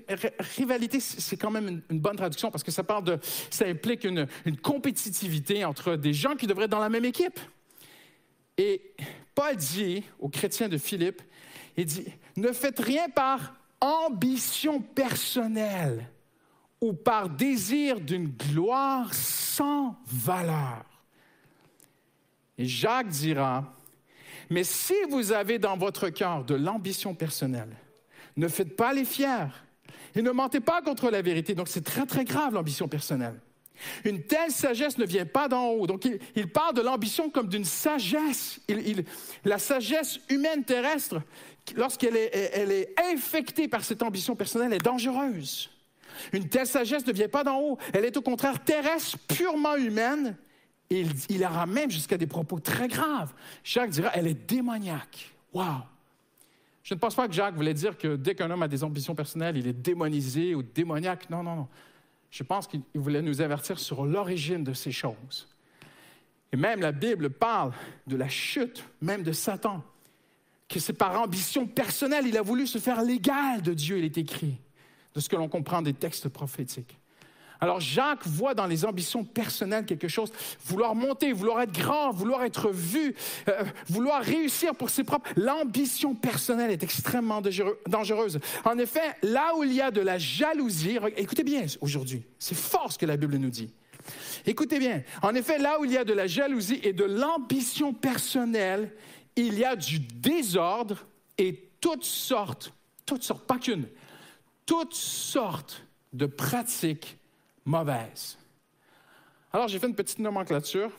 [0.58, 3.20] Rivalité, c'est quand même une, bonne traduction parce que ça parle de,
[3.52, 7.40] ça implique une, une compétitivité entre des gens qui devraient être dans la même équipe.
[8.58, 8.82] Et
[9.36, 11.22] Paul dit aux chrétiens de Philippe,
[11.78, 12.06] il dit,
[12.36, 16.10] ne faites rien par ambition personnelle
[16.86, 20.86] ou par désir d'une gloire sans valeur.
[22.60, 23.74] Et Jacques dira,
[24.52, 27.76] mais si vous avez dans votre cœur de l'ambition personnelle,
[28.38, 29.48] ne faites pas les fiers
[30.14, 31.56] et ne mentez pas contre la vérité.
[31.56, 33.40] Donc c'est très très grave l'ambition personnelle.
[34.06, 35.88] Une telle sagesse ne vient pas d'en haut.
[35.88, 38.62] Donc il, parle de l'ambition comme d'une sagesse.
[39.44, 41.20] la sagesse humaine terrestre,
[41.76, 45.75] lorsqu'elle est, elle est infectée par cette ambition personnelle, est dangereuse.
[46.34, 47.78] Une telle sagesse ne vient pas d'en haut.
[47.94, 50.38] Elle est au contraire terrestre, purement humaine.
[50.90, 53.34] Et il, il aura même jusqu'à des propos très graves.
[53.64, 55.34] Jacques dira, elle est démoniaque.
[55.54, 55.84] Wow!
[56.84, 59.16] Je ne pense pas que Jacques voulait dire que dès qu'un homme a des ambitions
[59.16, 61.30] personnelles, il est démonisé ou démoniaque.
[61.32, 61.68] Non, non, non.
[62.30, 65.48] Je pense qu'il voulait nous avertir sur l'origine de ces choses.
[66.54, 67.72] Et même la Bible parle
[68.06, 69.84] de la chute, même de Satan,
[70.70, 74.18] que c'est par ambition personnelle, il a voulu se faire l'égal de Dieu, il est
[74.18, 74.58] écrit
[75.16, 76.98] de ce que l'on comprend des textes prophétiques.
[77.62, 80.32] Alors Jacques voit dans les ambitions personnelles quelque chose,
[80.66, 83.16] vouloir monter, vouloir être grand, vouloir être vu,
[83.48, 85.30] euh, vouloir réussir pour ses propres.
[85.38, 87.42] L'ambition personnelle est extrêmement
[87.88, 88.40] dangereuse.
[88.66, 92.92] En effet, là où il y a de la jalousie, écoutez bien aujourd'hui, c'est fort
[92.92, 93.74] ce que la Bible nous dit.
[94.46, 97.94] Écoutez bien, en effet, là où il y a de la jalousie et de l'ambition
[97.94, 98.92] personnelle,
[99.36, 101.08] il y a du désordre
[101.38, 102.72] et toutes sortes,
[103.06, 103.88] toutes sortes, pas qu'une,
[104.66, 107.18] toutes sortes de pratiques
[107.66, 108.38] mauvaises.
[109.52, 110.92] Alors, j'ai fait une petite nomenclature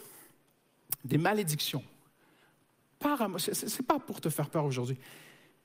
[1.04, 1.84] des malédictions.
[3.38, 4.98] Ce n'est pas pour te faire peur aujourd'hui,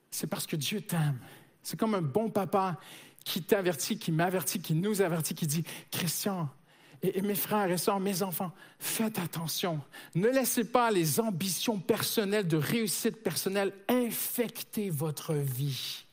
[0.09, 1.19] c'est parce que Dieu t'aime.
[1.63, 2.77] C'est comme un bon papa
[3.23, 6.49] qui t'avertit, qui m'avertit, qui nous avertit, qui dit, Christian,
[7.01, 9.81] et, mes frères et sœurs, mes enfants, faites attention.
[10.13, 16.05] Ne laissez pas les ambitions personnelles de réussite personnelle infecter votre vie.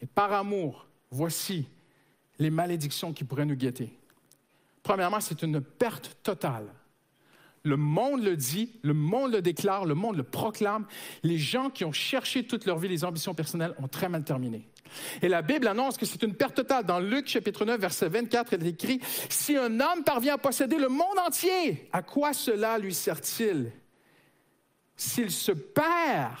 [0.00, 1.66] Et par amour, voici
[2.38, 3.96] les malédictions qui pourraient nous guetter.
[4.82, 6.66] Premièrement, c'est une perte totale
[7.62, 10.86] Le monde le dit, le monde le déclare, le monde le proclame.
[11.22, 14.66] Les gens qui ont cherché toute leur vie les ambitions personnelles ont très mal terminé.
[15.22, 16.84] Et la Bible annonce que c'est une perte totale.
[16.84, 20.78] Dans Luc chapitre 9, verset 24, il est écrit, Si un homme parvient à posséder
[20.78, 23.70] le monde entier, à quoi cela lui sert-il?
[24.96, 26.36] S'il se perd,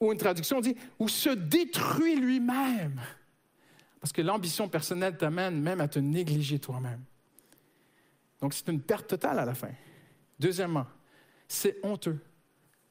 [0.00, 3.00] ou une traduction dit, ou se détruit lui-même.
[4.00, 7.02] Parce que l'ambition personnelle t'amène même à te négliger toi-même.
[8.40, 9.72] Donc c'est une perte totale à la fin.
[10.38, 10.86] Deuxièmement,
[11.48, 12.20] c'est honteux.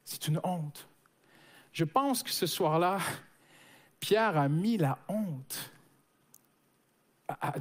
[0.04, 0.88] C'est une honte.
[1.72, 2.98] Je pense que ce soir-là,
[4.00, 5.72] Pierre a mis la honte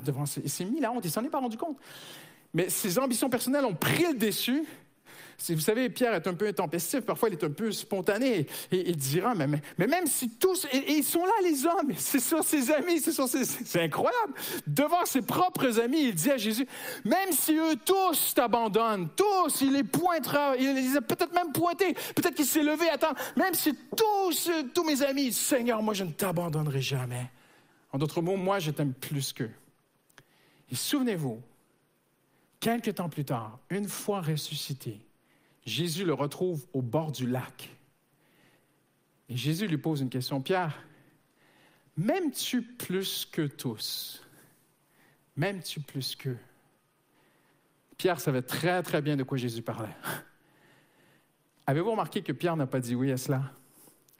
[0.03, 0.25] devant.
[0.43, 1.77] Il s'est mis la honte, il s'en est pas rendu compte.
[2.53, 4.65] Mais ses ambitions personnelles ont pris le dessus
[5.49, 8.95] vous savez, Pierre est un peu intempestif, parfois il est un peu spontané et, il
[8.95, 12.71] dira, mais, mais, même si tous, et, ils sont là les hommes, c'est sur ses
[12.71, 14.33] amis, c'est sur ses, c'est incroyable.
[14.65, 16.67] Devant ses propres amis, il dit à Jésus,
[17.05, 21.93] même si eux tous t'abandonnent, tous, il les pointera, il les a peut-être même pointés,
[22.15, 26.11] peut-être qu'il s'est levé, attends, même si tous, tous mes amis, Seigneur, moi je ne
[26.11, 27.29] t'abandonnerai jamais.
[27.91, 29.51] En d'autres mots, moi je t'aime plus qu'eux.
[30.71, 31.41] Et souvenez-vous,
[32.59, 34.99] quelques temps plus tard, une fois ressuscité,
[35.67, 37.69] Jésus le retrouve au bord du lac.
[39.27, 40.41] Et Jésus lui pose une question.
[40.41, 40.81] Pierre,
[41.97, 44.25] m'aimes-tu plus que tous?
[45.35, 46.37] M'aimes-tu plus qu'eux?
[47.97, 49.93] Pierre savait très, très bien de quoi Jésus parlait.
[51.67, 53.51] Avez-vous remarqué que Pierre n'a pas dit oui à cela?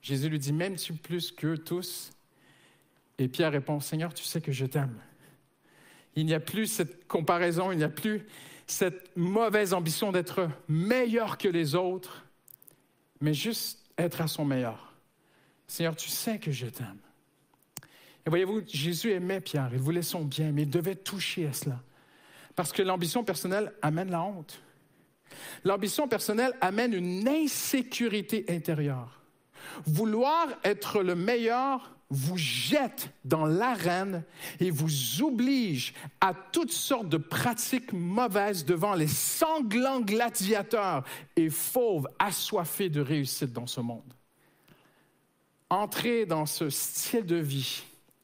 [0.01, 2.11] Jésus lui dit, m'aimes-tu plus qu'eux tous?
[3.17, 4.99] Et Pierre répond, Seigneur, tu sais que je t'aime.
[6.15, 8.27] Il n'y a plus cette comparaison, il n'y a plus
[8.67, 12.25] cette mauvaise ambition d'être meilleur que les autres,
[13.21, 14.93] mais juste être à son meilleur.
[15.67, 16.99] Seigneur, tu sais que je t'aime.
[18.25, 21.79] Et voyez-vous, Jésus aimait Pierre, il voulait son bien, mais il devait toucher à cela.
[22.55, 24.61] Parce que l'ambition personnelle amène la honte.
[25.63, 29.21] L'ambition personnelle amène une insécurité intérieure.
[29.85, 34.23] Vouloir être le meilleur vous jette dans l'arène
[34.59, 41.03] et vous oblige à toutes sortes de pratiques mauvaises devant les sanglants gladiateurs
[41.35, 44.13] et fauves assoiffés de réussite dans ce monde.
[45.69, 47.83] Entrer dans ce style de vie,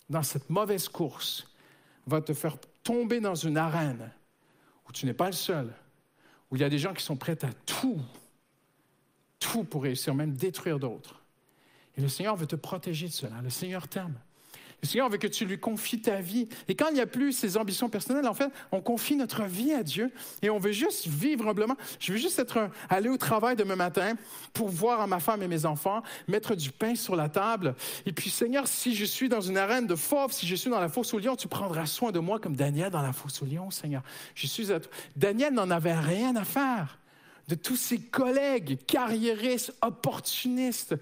[0.09, 1.49] dans cette mauvaise course,
[2.07, 4.11] va te faire tomber dans une arène
[4.88, 5.73] où tu n'es pas le seul,
[6.49, 7.99] où il y a des gens qui sont prêts à tout,
[9.39, 11.22] tout pour réussir, même détruire d'autres.
[11.97, 13.35] Et le Seigneur veut te protéger de cela.
[13.43, 14.15] Le Seigneur t'aime.
[14.83, 16.49] Le Seigneur veut que tu lui confies ta vie.
[16.67, 19.71] Et quand il n'y a plus ces ambitions personnelles, en fait, on confie notre vie
[19.71, 21.77] à Dieu et on veut juste vivre humblement.
[21.99, 24.15] Je veux juste être aller au travail demain matin
[24.51, 27.75] pour voir à ma femme et mes enfants, mettre du pain sur la table.
[28.05, 30.81] Et puis, Seigneur, si je suis dans une arène de fauve, si je suis dans
[30.81, 33.45] la fosse au lion, tu prendras soin de moi comme Daniel dans la fosse au
[33.45, 34.03] lion, Seigneur.
[34.35, 34.91] Je suis à toi.
[35.15, 36.99] Daniel n'en avait rien à faire
[37.47, 40.95] de tous ses collègues carriéristes, opportunistes,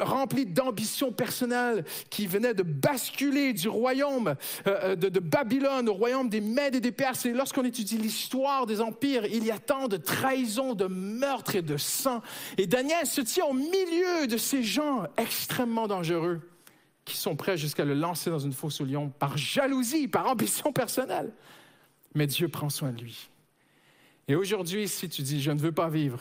[0.00, 4.34] remplis d'ambition personnelle, qui venaient de basculer du royaume
[4.66, 7.26] euh, euh, de, Babylone au royaume des Mèdes et des Perses.
[7.26, 11.62] Et lorsqu'on étudie l'histoire des empires, il y a tant de trahison, de meurtre et
[11.62, 12.20] de sang.
[12.58, 16.40] Et Daniel se tient au milieu de ces gens extrêmement dangereux
[17.04, 20.72] qui sont prêts jusqu'à le lancer dans une fosse au lion par jalousie, par ambition
[20.72, 21.32] personnelle.
[22.14, 23.30] Mais Dieu prend soin de lui.
[24.28, 26.20] Et aujourd'hui, si tu dis, je ne veux pas vivre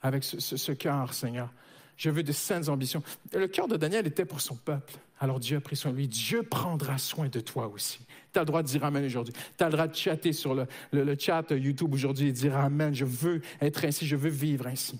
[0.00, 1.52] avec ce, cœur, Seigneur,
[1.96, 3.02] je veux de saines ambitions.
[3.32, 4.94] Le cœur de Daniel était pour son peuple.
[5.20, 6.08] Alors Dieu a pris soin de lui.
[6.08, 8.00] Dieu prendra soin de toi aussi.
[8.32, 9.34] Tu as le droit de dire Amen aujourd'hui.
[9.56, 12.92] Tu as le droit de chatter sur le, le chat YouTube aujourd'hui et dire Amen.
[12.94, 14.98] Je veux être ainsi, je veux vivre ainsi.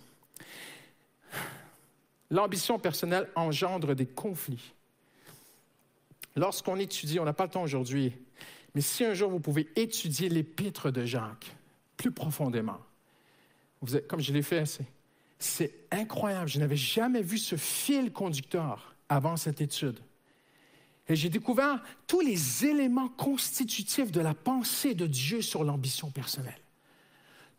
[2.31, 4.73] L'ambition personnelle engendre des conflits.
[6.37, 8.13] Lorsqu'on étudie, on n'a pas le temps aujourd'hui,
[8.75, 11.55] mais si un jour vous pouvez étudier l'épître de Jacques,
[12.03, 12.79] plus profondément.
[13.81, 14.65] Vous comme je l'ai fait,
[15.39, 16.49] c'est incroyable.
[16.49, 20.01] Je n'avais jamais vu ce fil conducteur avant cette étude.
[21.09, 26.59] Et j'ai découvert tous les éléments constitutifs de la pensée de Dieu sur l'ambition personnelle.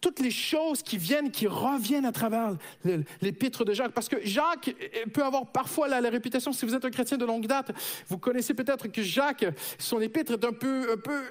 [0.02, 2.58] Toutes les choses qui viennent, qui reviennent à travers
[3.22, 3.94] l'épître de Jacques.
[3.94, 4.76] Parce que Jacques
[5.14, 7.72] peut avoir parfois la, réputation, si vous êtes un chrétien de longue date,
[8.10, 9.46] vous connaissez peut-être que Jacques,
[9.78, 11.24] son épître est un peu, un peu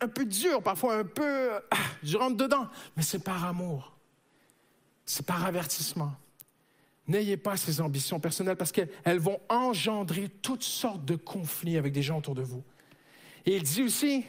[0.00, 3.96] un peu dur, parfois un peu, ah, je rentre dedans, mais c'est par amour,
[5.04, 6.12] c'est par avertissement.
[7.06, 12.02] N'ayez pas ces ambitions personnelles parce qu'elles vont engendrer toutes sortes de conflits avec des
[12.02, 12.62] gens autour de vous.
[13.46, 14.24] Et il dit aussi,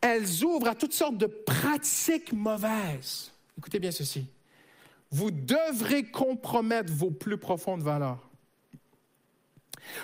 [0.00, 3.30] elles ouvrent à toutes sortes de pratiques mauvaises.
[3.58, 4.26] Écoutez bien ceci.
[5.12, 8.28] Vous devrez compromettre vos plus profondes valeurs.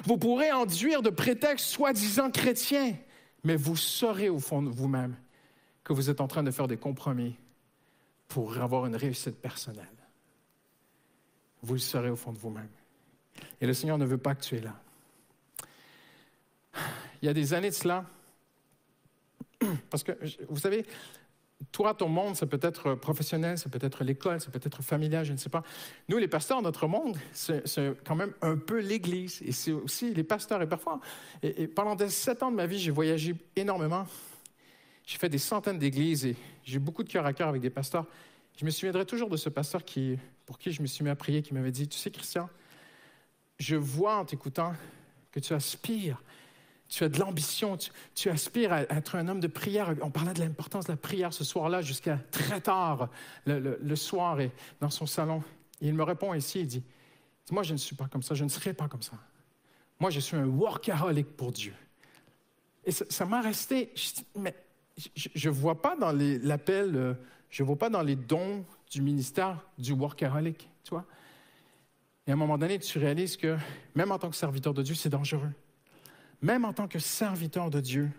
[0.04, 2.94] Vous pourrez enduire de prétextes soi-disant chrétiens
[3.46, 5.14] mais vous saurez au fond de vous-même
[5.84, 7.36] que vous êtes en train de faire des compromis
[8.26, 9.86] pour avoir une réussite personnelle.
[11.62, 12.68] Vous le serez au fond de vous-même.
[13.60, 14.74] Et le Seigneur ne veut pas que tu es là.
[17.22, 18.04] Il y a des années de cela,
[19.90, 20.18] parce que,
[20.48, 20.84] vous savez,
[21.72, 25.24] toi, ton monde, ça peut être professionnel, ça peut être l'école, ça peut être familial,
[25.24, 25.62] je ne sais pas.
[26.08, 27.64] Nous, les pasteurs, notre monde, c'est
[28.04, 29.40] quand même un peu l'Église.
[29.42, 30.60] Et c'est aussi les pasteurs.
[30.60, 31.00] Et parfois,
[31.42, 34.06] et, pendant sept ans de ma vie, j'ai voyagé énormément.
[35.06, 38.06] J'ai fait des centaines d'églises et j'ai beaucoup de cœur à cœur avec des pasteurs.
[38.58, 41.16] Je me souviendrai toujours de ce pasteur qui, pour qui je me suis mis à
[41.16, 42.48] prier, qui m'avait dit, tu sais, Christian,
[43.58, 44.74] je vois en t'écoutant
[45.30, 46.20] que tu aspires
[46.88, 47.76] tu as de l'ambition,
[48.14, 49.94] tu, aspires à être un homme de prière.
[50.02, 53.08] On parlait de l'importance de la prière ce soir-là jusqu'à très tard
[53.44, 55.42] le, soir et dans son salon.
[55.80, 56.84] il me répond ici, il dit,
[57.50, 59.12] moi je ne suis pas comme ça, je ne serai pas comme ça.
[59.98, 61.74] Moi je suis un workaholic pour Dieu.
[62.84, 63.92] Et ça m'a resté,
[64.36, 64.54] mais
[64.96, 67.14] je ne vois pas dans l'appel, euh,
[67.50, 71.04] je ne vois pas dans les dons du ministère du workaholic, tu vois.
[72.28, 73.56] Et à un moment donné, tu réalises que
[73.96, 75.50] même en tant que serviteur de Dieu, c'est dangereux
[76.42, 78.10] même en tant que serviteur de Dieu,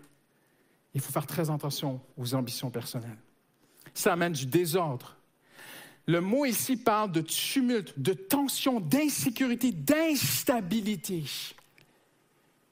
[0.94, 3.18] il faut faire très attention aux ambitions personnelles.
[3.94, 5.16] Ça amène du désordre.
[6.06, 11.24] Le mot ici parle de tumulte, de tension, d'insécurité, d'instabilité.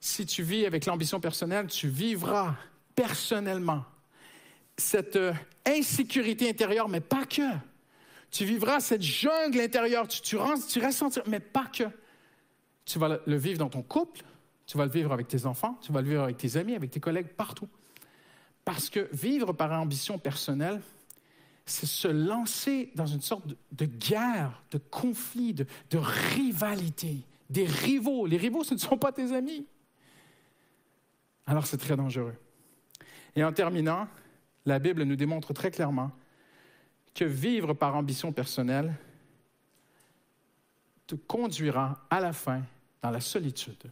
[0.00, 2.54] Si tu vis avec l'ambition personnelle, tu vivras
[2.94, 3.84] personnellement
[4.76, 5.32] cette euh,
[5.66, 7.42] insécurité intérieure, mais pas que.
[8.30, 10.36] Tu vivras cette jungle intérieure, tu, tu,
[10.68, 10.80] tu
[11.26, 11.84] mais pas que.
[12.84, 14.22] Tu vas le vivre dans ton couple,
[14.66, 16.90] tu vas le vivre avec tes enfants, tu vas le vivre avec tes amis, avec
[16.90, 17.68] tes collègues, partout.
[18.64, 20.80] Parce que vivre par ambition personnelle,
[21.64, 27.18] c'est se lancer dans une sorte de, guerre, de conflit, de, rivalité,
[27.48, 28.26] des rivaux.
[28.26, 29.66] Les rivaux, ce ne sont pas tes amis.
[31.46, 32.34] Alors c'est très dangereux.
[33.36, 34.08] Et en terminant,
[34.64, 36.10] la Bible nous démontre très clairement
[37.14, 38.94] que vivre par ambition personnelle
[41.06, 42.62] te conduira à la fin
[43.00, 43.90] dans la solitude.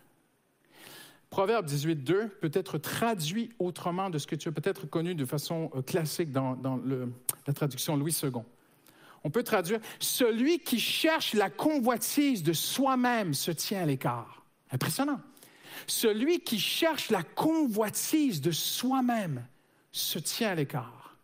[1.35, 5.69] Proverbe 18.2 peut être traduit autrement de ce que tu as peut-être connu de façon
[5.74, 6.56] euh, classique dans,
[7.48, 8.31] la traduction Louis II.
[9.24, 14.44] On peut traduire Celui qui cherche la convoitise de soi-même se tient à l'écart.
[14.70, 15.20] Impressionnant.
[15.89, 19.44] Celui qui cherche la convoitise de soi-même
[19.90, 21.16] se tient à l'écart.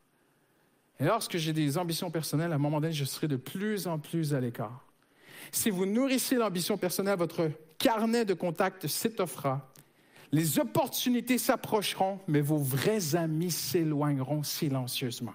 [0.99, 4.01] Et lorsque j'ai des ambitions personnelles, à un moment donné, je serai de plus en
[4.01, 4.85] plus à l'écart.
[5.53, 9.70] Si vous nourrissez l'ambition personnelle, votre carnet de contact s'étoffera
[10.33, 15.35] les opportunités s'approcheront, mais vos vrais amis s'éloigneront silencieusement.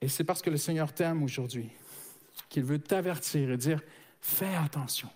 [0.00, 1.70] Et c'est parce que le Seigneur t'aime aujourd'hui
[2.48, 3.80] qu'il veut t'avertir et dire,
[4.20, 5.08] fais attention.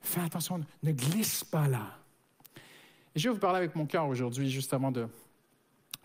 [0.00, 1.98] Fais attention, ne glisse pas là.
[3.14, 5.06] Et je vais vous parler avec mon cœur aujourd'hui, juste avant de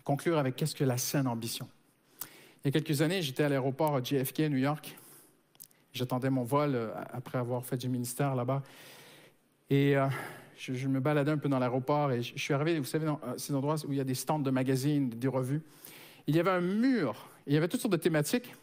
[0.04, 1.68] conclure avec qu'est-ce que la saine ambition.
[2.62, 4.96] Il y a quelques années, j'étais à l'aéroport JFK, New York.
[5.92, 8.62] J'attendais mon vol euh, après avoir fait du ministère là-bas.
[9.68, 10.06] Et euh,
[10.60, 13.34] je, me baladais un peu dans l'aéroport et je, suis arrivé, vous savez, dans euh,
[13.38, 15.62] ces endroits où il y a des stands de magazines, des revues.
[16.26, 18.54] Il y avait un mur, il y avait toutes sortes de thématiques.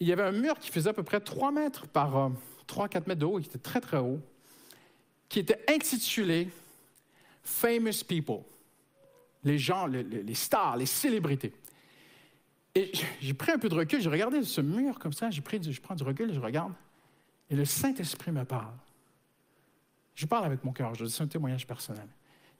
[0.00, 2.32] Il y avait un mur qui faisait à peu près 3 mètres par
[2.66, 4.20] 3-4 euh, mètres de haut, qui était très très haut,
[5.28, 6.48] qui était intitulé
[7.42, 8.40] Famous People.
[9.44, 11.52] Les gens, les, stars, les célébrités.
[12.74, 12.90] Et
[13.20, 15.80] j'ai pris un peu de recul, j'ai regardé ce mur comme ça, j'ai pris, je
[15.80, 16.72] prends du recul, je regarde,
[17.50, 18.72] et le Saint-Esprit me parle.
[20.14, 22.06] Je parle avec mon cœur, je dis c'est un témoignage personnel.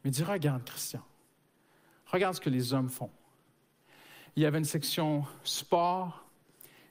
[0.04, 1.02] Mais dis, regarde, Christian,
[2.06, 3.10] regarde ce que les hommes font.
[4.36, 6.24] Il y avait une section sport,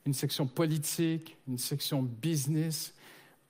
[0.05, 2.93] une section politique, une section business,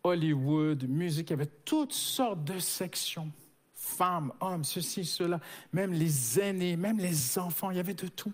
[0.03, 3.31] Hollywood, musique, il y avait toutes sortes de sections.
[3.73, 5.39] Femmes, hommes, ceci, cela,
[5.73, 8.33] même les aînés, même les enfants, il y avait de tout.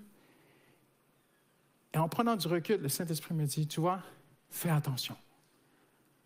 [1.93, 4.01] Et en prenant du recul, le Saint-Esprit me dit, tu vois,
[4.49, 5.17] fais attention.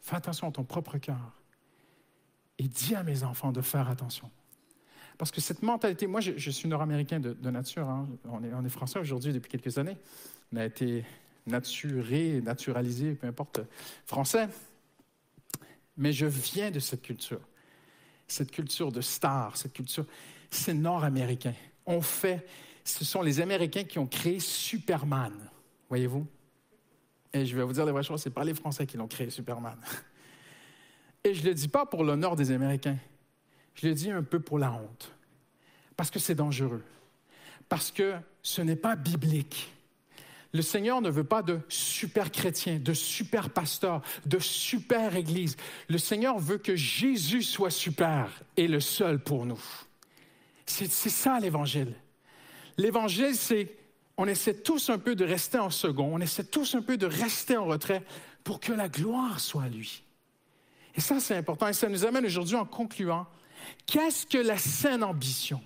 [0.02, 1.40] Fais attention à ton propre cœur
[2.61, 4.29] et dis à mes enfants de faire attention.
[5.17, 8.07] Parce que cette mentalité, moi je, suis nord-américain de, nature, hein.
[8.25, 9.97] on, est, français aujourd'hui depuis quelques années,
[10.53, 11.03] on a été
[11.47, 13.61] naturé, naturalisé, peu importe,
[14.05, 14.47] français,
[15.97, 17.41] mais je viens de cette culture,
[18.27, 20.05] cette culture de star, cette culture,
[20.51, 21.55] c'est nord-américain.
[21.88, 22.45] On fait,
[22.83, 25.33] ce sont les Américains qui ont créé Superman,
[25.89, 26.27] voyez-vous?
[27.33, 29.07] Et je vais vous dire la vraie chose, ce n'est pas les Français qui l'ont
[29.07, 29.77] créé, Superman.
[31.23, 32.98] Et je ne le dis pas pour l'honneur des Américains.
[33.76, 35.14] Je le dis un peu pour la honte.
[35.95, 36.84] Parce que c'est dangereux.
[37.69, 39.72] Parce que ce n'est pas biblique.
[40.53, 45.56] Le Seigneur ne veut pas de super chrétiens, de super pasteurs, de super églises.
[45.88, 49.61] Le Seigneur veut que Jésus soit super et le seul pour nous.
[50.65, 51.93] C'est ça l'Évangile.
[52.77, 53.77] L'Évangile, c'est
[54.18, 57.06] on essaie tous un peu de rester en second, on essaie tous un peu de
[57.06, 58.03] rester en retrait
[58.43, 60.03] pour que la gloire soit à lui.
[60.95, 61.68] Et ça, c'est important.
[61.68, 63.27] Et ça nous amène aujourd'hui en concluant,
[63.85, 65.61] qu'est-ce que la saine ambition?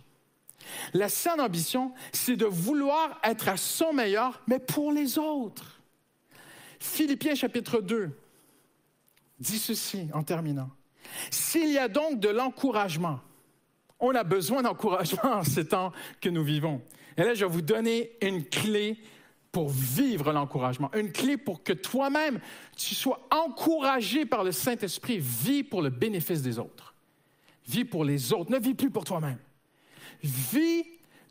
[0.94, 5.80] La saine ambition, c'est de vouloir être à son meilleur, mais pour les autres.
[6.80, 8.12] Philippiens chapitre 2
[9.40, 10.70] dit ceci en terminant.
[11.30, 13.20] S'il y a donc de l'encouragement,
[14.00, 15.92] on a besoin d'encouragement en ces temps
[16.22, 16.82] que nous vivons.
[17.18, 18.98] Et là, je vais vous donner une clé
[19.56, 22.42] pour vivre l'encouragement, une clé pour que toi-même,
[22.76, 25.18] tu sois encouragé par le Saint-Esprit.
[25.18, 26.94] Vis pour le bénéfice des autres.
[27.66, 28.52] Vis pour les autres.
[28.52, 29.38] Ne vis plus pour toi-même.
[30.22, 30.84] Vis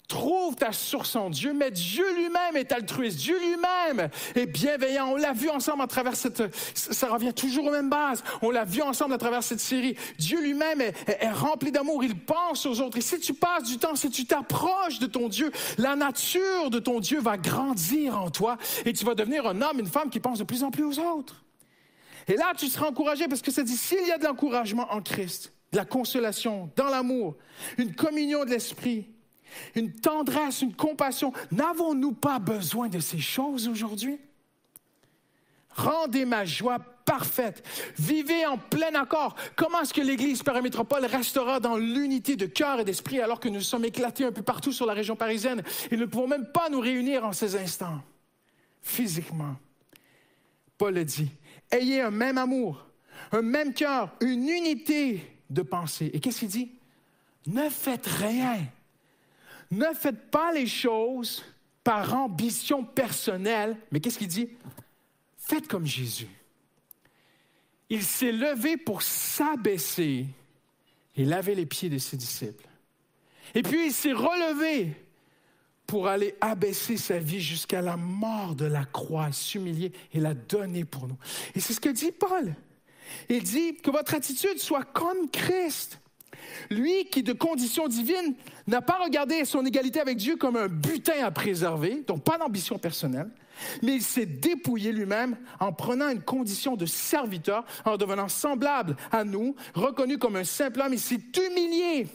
[0.07, 3.17] Trouve ta source en Dieu, mais Dieu lui-même est altruiste.
[3.17, 5.09] Dieu lui-même est bienveillant.
[5.09, 6.43] On l'a vu ensemble à travers cette...
[6.75, 8.23] Ça revient toujours aux mêmes bases.
[8.43, 9.97] On l'a vu ensemble à travers cette série.
[10.19, 10.95] Dieu lui-même est,
[11.31, 12.05] rempli d'amour.
[12.05, 12.99] Il pense aux autres.
[12.99, 16.81] Et si tu passes du temps, si tu t'approches de ton Dieu, la nature de
[16.81, 20.21] ton Dieu va grandir en toi et tu vas devenir un homme, une femme qui
[20.21, 21.43] pense de plus en plus aux autres.
[22.29, 25.01] Et là, tu seras encouragé parce que ça dit, s'il y a de l'encouragement en
[25.01, 27.37] Christ, de la consolation, dans l'amour,
[27.79, 29.14] une communion de l'esprit,
[29.75, 31.33] une tendresse, une compassion.
[31.53, 34.19] N'avons-nous pas besoin de ces choses aujourd'hui?
[35.77, 37.67] Rendez ma joie parfaite.
[37.99, 39.35] Vivez en plein accord.
[39.57, 43.61] Comment est-ce que l'Église paramétropole restera dans l'unité de cœur et d'esprit alors que nous
[43.61, 45.63] sommes éclatés un peu partout sur la région parisienne?
[45.91, 48.01] Et ne pouvons même pas nous réunir en ces instants,
[48.83, 49.57] physiquement?
[50.79, 51.31] Paul le dit.
[51.71, 52.87] Ayez un même amour,
[53.33, 56.11] un même cœur, une unité de pensée.
[56.15, 56.73] Et qu'est-ce qu'il dit?
[57.47, 58.59] Ne faites rien
[59.71, 61.45] ne faites pas les choses
[61.83, 64.49] par ambition personnelle, mais qu'est-ce qu'il dit?
[65.37, 66.29] Faites comme Jésus.
[67.91, 70.27] Il s'est levé pour s'abaisser
[71.17, 72.67] et laver les pieds de ses disciples.
[73.55, 74.97] Et puis il s'est relevé
[75.87, 80.85] pour aller abaisser sa vie jusqu'à la mort de la croix, s'humilier et la donner
[80.85, 81.19] pour nous.
[81.55, 82.55] Et c'est ce que dit Paul.
[83.29, 86.01] Il dit que votre attitude soit comme Christ.
[86.71, 88.35] Lui qui, de condition divine,
[88.67, 92.79] n'a pas regardé son égalité avec Dieu comme un butin à préserver, donc pas d'ambition
[92.79, 93.31] personnelle,
[93.83, 99.25] mais il s'est dépouillé lui-même en prenant une condition de serviteur, en devenant semblable à
[99.25, 100.93] nous, reconnu comme un simple homme.
[100.93, 102.09] Il s'est humilié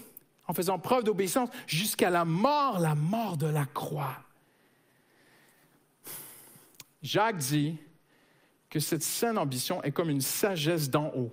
[0.47, 4.17] en faisant preuve d'obéissance jusqu'à la mort, la mort de la croix.
[7.01, 7.77] Jacques dit
[8.69, 11.31] que cette saine ambition est comme une sagesse d'en haut.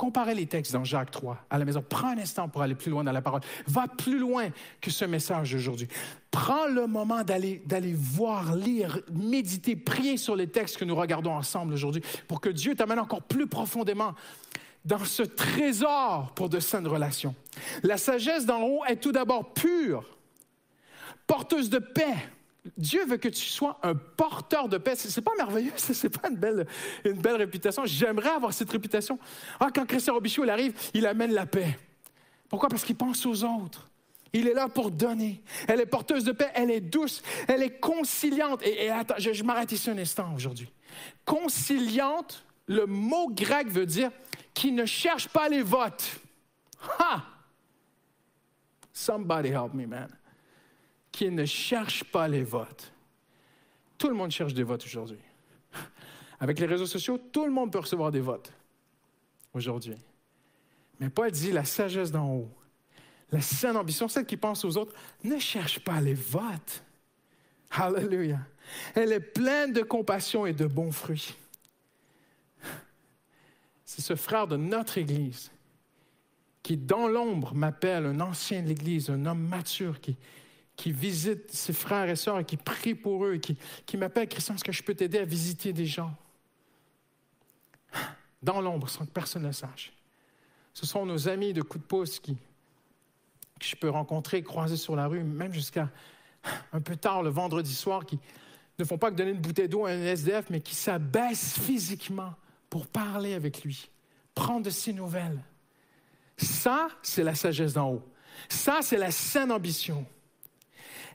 [0.00, 1.84] Comparez les textes dans Jacques 3 à la maison.
[1.86, 3.42] Prends un instant pour aller plus loin dans la parole.
[3.66, 4.48] Va plus loin
[4.80, 5.88] que ce message d'aujourd'hui.
[6.30, 11.34] Prends le moment d'aller, d'aller voir, lire, méditer, prier sur les textes que nous regardons
[11.34, 14.14] ensemble aujourd'hui pour que Dieu t'amène encore plus profondément
[14.86, 17.34] dans ce trésor pour de saines relations.
[17.82, 20.16] La sagesse d'en haut est tout d'abord pure,
[21.26, 22.16] porteuse de paix,
[22.76, 24.94] Dieu veut que tu sois un porteur de paix.
[24.96, 26.66] C'est pas merveilleux, c'est pas une belle,
[27.04, 27.84] une belle réputation.
[27.86, 29.18] J'aimerais avoir cette réputation.
[29.58, 31.78] Ah, quand Christian Robichaud arrive, il amène la paix.
[32.48, 32.68] Pourquoi?
[32.68, 33.88] Parce qu'il pense aux autres.
[34.32, 35.42] Il est là pour donner.
[35.66, 38.62] Elle est porteuse de paix, elle est douce, elle est conciliante.
[38.64, 40.70] Et, attends, je, je m'arrête ici un instant aujourd'hui.
[41.24, 44.10] Conciliante, le mot grec veut dire
[44.54, 46.20] qui ne cherche pas les votes.
[46.98, 47.24] Ha!
[48.92, 50.08] Somebody help me, man
[51.20, 52.94] qui ne cherche pas les votes.
[53.98, 55.18] Tout le monde cherche des votes aujourd'hui.
[56.40, 58.50] Avec les réseaux sociaux, tout le monde peut recevoir des votes
[59.52, 59.98] aujourd'hui.
[60.98, 62.50] Mais Paul dit la sagesse d'en haut,
[63.30, 66.82] la saine ambition, celle qui pense aux autres, ne cherche pas les votes.
[67.72, 68.38] Alléluia.
[68.94, 71.34] Elle est pleine de compassion et de bons fruits.
[73.84, 75.50] C'est ce frère de notre Église
[76.62, 80.16] qui, dans l'ombre, m'appelle un ancien de l'Église, un homme mature qui,
[80.80, 83.54] qui visite ses frères et sœurs et qui prie pour eux qui,
[83.84, 86.16] qui m'appelle Christian, est-ce que je peux t'aider à visiter des gens?
[88.42, 89.92] Dans l'ombre, sans que personne ne sache.
[90.72, 94.96] Ce sont nos amis de coup de pouce qui, que je peux rencontrer, croiser sur
[94.96, 95.90] la rue, même jusqu'à
[96.72, 98.18] un peu tard le vendredi soir, qui
[98.78, 102.32] ne font pas que donner une bouteille d'eau à un SDF, mais qui s'abaissent physiquement
[102.70, 103.90] pour parler avec lui,
[104.34, 105.44] prendre de ses nouvelles.
[106.38, 108.08] Ça, c'est la sagesse d'en haut.
[108.48, 110.06] Ça, c'est la saine ambition.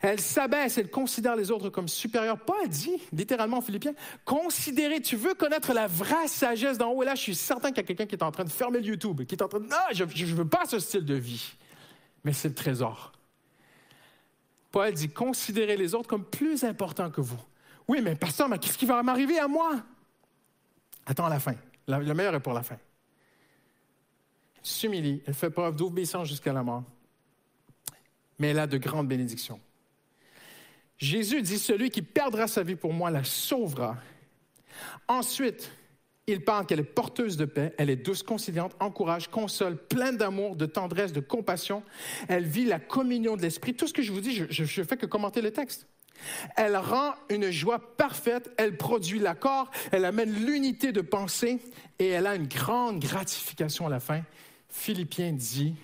[0.07, 2.39] Elle s'abaisse, elle considère les autres comme supérieurs.
[2.39, 7.01] Paul dit, littéralement en Philippiens, considérer, tu veux connaître la vraie sagesse d'en haut.
[7.01, 8.79] Et là, je suis certain qu'il y a quelqu'un qui est en train de fermer
[8.79, 11.15] le YouTube, qui est en train de, non, je ne veux pas ce style de
[11.15, 11.55] vie.
[12.23, 13.13] Mais c'est le trésor.
[14.71, 17.41] Paul dit, considérez les autres comme plus importants que vous.
[17.87, 19.71] Oui, mais pasteur, mais qu'est-ce qui va m'arriver à moi?
[21.07, 21.55] Attends la fin.
[21.87, 22.77] le meilleur est pour la fin.
[24.57, 26.83] Elle s'humilie, elle fait preuve d'obéissance jusqu'à la mort
[28.39, 29.59] mais elle a de grandes bénédictions.
[30.97, 33.97] Jésus dit, celui qui perdra sa vie pour moi la sauvera.
[35.07, 35.71] Ensuite,
[36.27, 40.55] il parle qu'elle est porteuse de paix, elle est douce, conciliante, encourage, console, pleine d'amour,
[40.55, 41.83] de tendresse, de compassion.
[42.27, 43.75] Elle vit la communion de l'esprit.
[43.75, 45.87] Tout ce que je vous dis, je ne fais que commenter le texte.
[46.55, 51.59] Elle rend une joie parfaite, elle produit l'accord, elle amène l'unité de pensée
[51.99, 54.21] et elle a une grande gratification à la fin.
[54.69, 55.75] Philippiens dit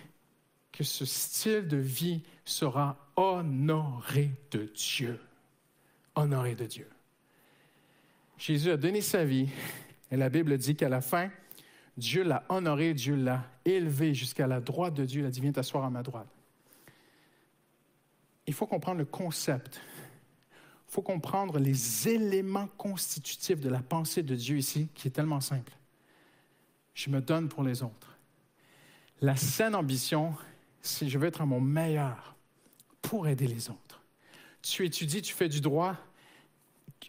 [0.71, 5.19] que ce style de vie sera honoré de Dieu.
[6.15, 6.89] Honoré de Dieu.
[8.37, 9.47] Jésus a donné sa vie
[10.09, 11.29] et la Bible dit qu'à la fin,
[11.95, 15.21] Dieu l'a honoré, Dieu l'a élevé jusqu'à la droite de Dieu.
[15.21, 16.27] Il a dit, viens t'asseoir à ma droite.
[18.47, 19.79] Il faut comprendre le concept.
[20.89, 25.39] Il faut comprendre les éléments constitutifs de la pensée de Dieu ici, qui est tellement
[25.39, 25.71] simple.
[26.95, 28.17] Je me donne pour les autres.
[29.21, 30.35] La saine ambition,
[30.81, 32.35] c'est je veux être à mon meilleur
[33.01, 34.01] pour aider les autres.
[34.61, 35.97] Tu étudies, tu fais du droit,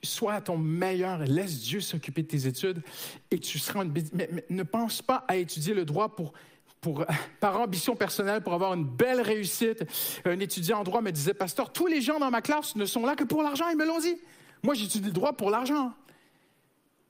[0.03, 2.83] sois à ton meilleur, laisse Dieu s'occuper de tes études
[3.31, 3.93] et tu seras une...
[3.93, 6.33] Mais, mais, ne pense pas à étudier le droit pour,
[6.81, 7.05] pour,
[7.41, 9.85] par ambition personnelle, pour avoir une belle réussite.
[10.25, 13.05] Un étudiant en droit me disait, Pasteur, tous les gens dans ma classe ne sont
[13.07, 14.17] là que pour l'argent, ils me l'ont dit.
[14.63, 15.93] Moi, j'étudie le droit pour l'argent.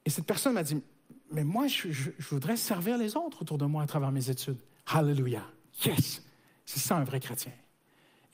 [0.05, 0.83] Et cette personne m'a dit,
[1.31, 4.29] mais moi, je, je, je voudrais servir les autres autour de moi à travers mes
[4.29, 4.59] études.
[4.87, 5.47] Hallelujah.
[5.85, 6.23] Yes.
[6.67, 7.53] C'est ça un vrai chrétien.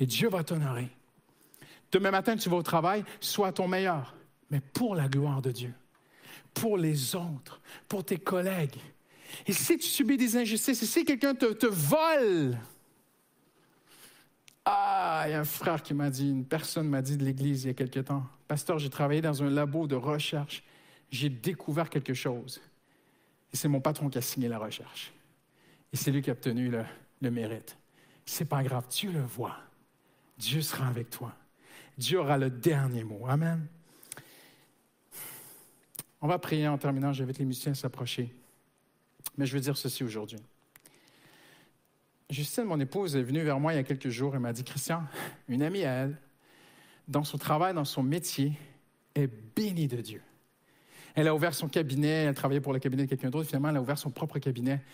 [0.00, 0.88] Et Dieu va t'honorer.
[1.90, 4.14] Demain matin, tu vas au travail, sois ton meilleur,
[4.50, 5.72] mais pour la gloire de Dieu,
[6.54, 8.78] pour les autres, pour tes collègues.
[9.46, 12.58] Et si tu subis des injustices, et si quelqu'un te, te vole,
[14.64, 17.64] ah, il y a un frère qui m'a dit, une personne m'a dit de l'Église
[17.64, 20.62] il y a quelque temps, Pasteur, j'ai travaillé dans un labo de recherche,
[21.10, 22.60] j'ai découvert quelque chose.
[23.52, 25.12] Et c'est mon patron qui a signé la recherche.
[25.92, 26.84] Et c'est lui qui a obtenu le,
[27.20, 27.76] le mérite.
[28.24, 29.56] C'est pas grave, Dieu le voit.
[30.38, 31.34] Dieu sera avec toi.
[31.96, 33.26] Dieu aura le dernier mot.
[33.26, 33.66] Amen.
[36.20, 37.12] On va prier en terminant.
[37.12, 38.32] J'invite les musiciens à s'approcher.
[39.36, 40.38] Mais je veux dire ceci aujourd'hui.
[42.30, 44.64] Justine, mon épouse, est venue vers moi il y a quelques jours et m'a dit
[44.64, 45.02] Christian,
[45.48, 46.18] une amie à elle,
[47.08, 48.52] dans son travail, dans son métier,
[49.14, 50.22] est bénie de Dieu.
[51.14, 53.78] Elle a ouvert son cabinet, elle travaillait pour le cabinet de quelqu'un d'autre, finalement, elle
[53.78, 54.84] a ouvert son propre cabinet.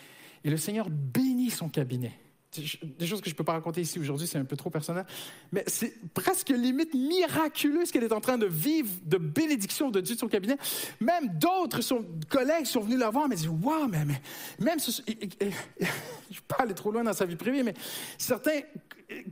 [0.45, 2.13] Et le Seigneur bénit son cabinet
[2.61, 5.05] des choses que je ne peux pas raconter ici aujourd'hui, c'est un peu trop personnel,
[5.53, 10.01] mais c'est presque limite miraculeux ce qu'elle est en train de vivre de bénédiction de
[10.01, 10.57] Dieu de son cabinet.
[11.01, 11.81] Même d'autres
[12.29, 14.21] collègues sont venus la voir, mais disent Waouh, mais, mais,
[14.59, 17.75] même, ce, je ne pas aller trop loin dans sa vie privée, mais
[18.19, 18.61] certains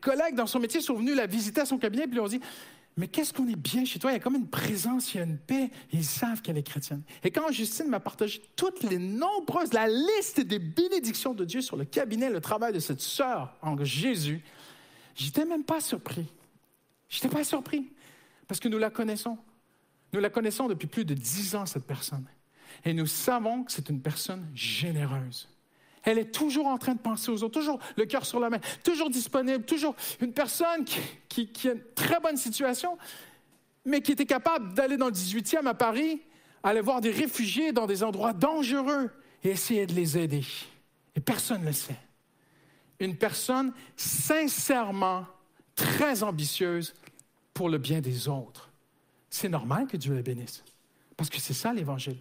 [0.00, 2.40] collègues dans son métier sont venus la visiter à son cabinet, puis lui ont dit
[2.96, 4.10] mais qu'est-ce qu'on est bien chez toi?
[4.10, 5.70] Il y a comme une présence, il y a une paix.
[5.92, 7.02] ils savent qu'elle est chrétienne.
[7.24, 11.76] Et quand Justine m'a partagé toutes les nombreuses, la liste des bénédictions de Dieu sur
[11.76, 14.44] le cabinet, le travail de cette sœur en Jésus,
[15.14, 16.26] j'étais même pas surpris.
[17.08, 17.90] J'étais pas surpris.
[18.46, 19.38] Parce que nous la connaissons.
[20.12, 22.26] Nous la connaissons depuis plus de dix ans, cette personne.
[22.84, 25.48] Et nous savons que c'est une personne généreuse.
[26.02, 28.58] Elle est toujours en train de penser aux autres, toujours le cœur sur la main,
[28.82, 30.84] toujours disponible, toujours une personne
[31.28, 32.98] qui, a une très bonne situation,
[33.84, 36.22] mais qui était capable d'aller dans le 18e à Paris,
[36.62, 39.10] aller voir des réfugiés dans des endroits dangereux
[39.44, 40.44] et essayer de les aider.
[41.14, 41.98] Et personne ne le sait.
[42.98, 45.26] Une personne sincèrement
[45.74, 46.94] très ambitieuse
[47.54, 48.70] pour le bien des autres.
[49.30, 50.62] C'est normal que Dieu la bénisse,
[51.16, 52.18] parce que c'est ça l'Évangile.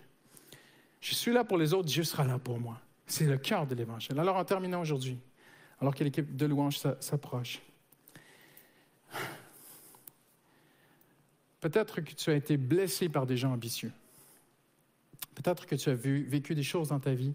[0.99, 2.79] Je suis là pour les autres, Dieu sera là pour moi.
[3.11, 4.17] C'est le cœur de l'Évangile.
[4.17, 5.19] Alors, en terminant aujourd'hui,
[5.81, 7.61] alors que l'équipe de louange s'approche,
[11.59, 13.91] peut-être que tu as été blessé par des gens ambitieux.
[15.35, 17.33] Peut-être que tu as vécu des choses dans ta vie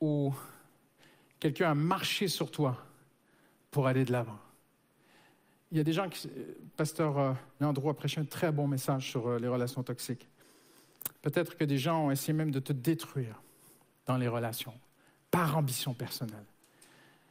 [0.00, 0.32] où
[1.40, 2.86] quelqu'un a marché sur toi
[3.72, 4.38] pour aller de l'avant.
[5.72, 6.30] Il y a des gens qui.
[6.76, 10.28] Pasteur euh, Leandro a prêché un très bon message sur euh, les relations toxiques.
[11.20, 13.40] Peut-être que des gens ont essayé même de te détruire
[14.06, 14.74] dans les relations,
[15.34, 16.46] par ambition personnelle.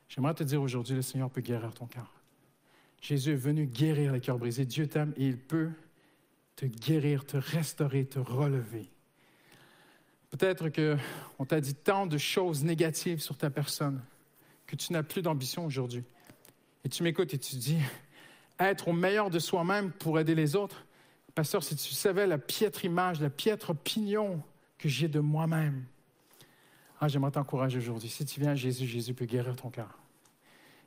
[0.09, 2.11] J'aimerais te dire aujourd'hui, le Seigneur peut guérir ton cœur.
[3.01, 4.65] Jésus est venu guérir les cœurs brisés.
[4.65, 5.69] Dieu t'aime et il peut
[6.57, 8.91] te guérir, te restaurer, te relever.
[10.31, 14.01] Peut-être qu'on t'a dit tant de choses négatives sur ta personne
[14.67, 16.03] que tu n'as plus d'ambition aujourd'hui.
[16.84, 17.80] Et tu m'écoutes et tu dis,
[18.59, 20.85] être au meilleur de soi-même pour aider les autres.
[21.35, 24.43] Pasteur, si tu savais la piètre image, la piètre opinion
[24.77, 25.85] que j'ai de moi-même,
[27.03, 28.07] ah, j'aimerais t'encourager aujourd'hui.
[28.07, 29.99] Si tu viens à Jésus, Jésus peut guérir ton cœur.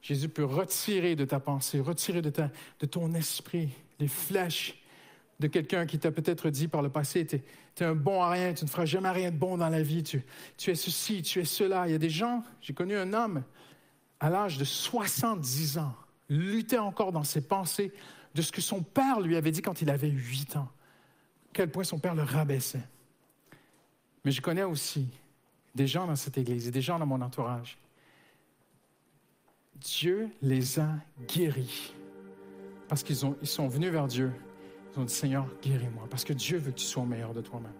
[0.00, 2.30] Jésus peut retirer de ta pensée, retirer de,
[2.86, 3.68] ton esprit
[3.98, 4.82] les flèches
[5.40, 8.54] de quelqu'un qui t'a peut-être dit par le passé, tu es, un bon à rien,
[8.54, 10.24] tu ne feras jamais rien de bon dans la vie, tu,
[10.56, 11.86] tu es ceci, tu es cela.
[11.86, 13.44] Il y a des gens, j'ai connu un homme
[14.18, 15.94] à l'âge de 70 ans,
[16.30, 17.92] luttait encore dans ses pensées
[18.34, 20.70] de ce que son père lui avait dit quand il avait huit ans.
[21.48, 22.88] À quel point son père le rabaissait.
[24.24, 25.08] Mais je connais aussi
[25.76, 27.78] des gens dans cette église et des gens dans mon entourage.
[29.76, 30.88] Dieu les a
[31.28, 31.92] guéris
[32.88, 34.32] parce qu'ils ils sont venus vers Dieu.
[34.94, 37.74] Ils ont dit Seigneur, guéris-moi, parce que Dieu veut que tu sois meilleur de toi-même.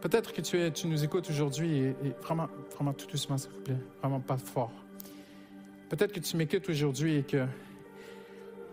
[0.00, 3.52] Peut-être que tu, es, tu nous écoutes aujourd'hui et, et, vraiment, vraiment tout doucement, s'il
[3.52, 4.72] vous plaît, vraiment pas fort.
[5.88, 7.46] Peut-être que tu m'écoutes aujourd'hui et que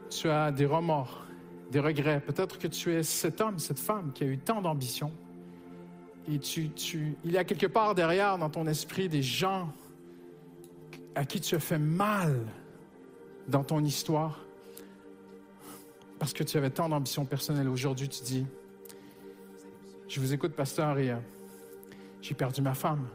[0.10, 1.28] tu as des remords,
[1.70, 2.20] des regrets.
[2.20, 5.12] Peut-être que tu es cet homme, cette femme qui a eu tant d'ambition.
[6.30, 6.40] Et
[7.24, 9.74] il y a quelque part derrière dans ton esprit des gens
[11.16, 12.46] à qui tu as fait mal
[13.48, 14.46] dans ton histoire
[16.20, 17.68] parce que tu avais tant d'ambition personnelle.
[17.68, 18.46] Aujourd'hui, tu dis,
[20.08, 21.16] je vous écoute, pasteur, et
[22.22, 23.08] j'ai perdu ma femme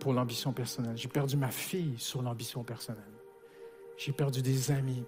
[0.00, 0.96] pour l'ambition personnelle.
[0.96, 3.04] J'ai perdu ma fille sur l'ambition personnelle.
[3.98, 5.04] J'ai perdu des amis.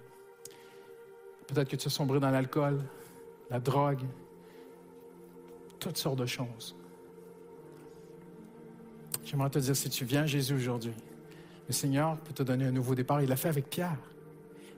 [1.47, 2.79] Peut-être que tu as sombré dans l'alcool,
[3.49, 4.03] la drogue,
[5.79, 6.75] toutes sortes de choses.
[9.25, 10.93] J'aimerais te dire, si tu viens à Jésus aujourd'hui,
[11.67, 13.21] le Seigneur peut te donner un nouveau départ.
[13.21, 13.97] Il l'a fait avec Pierre.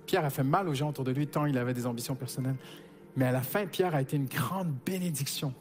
[0.06, 2.58] Pierre a fait mal aux gens autour de lui tant il avait des ambitions personnelles.
[3.16, 5.54] Mais à la fin, Pierre a été une grande bénédiction.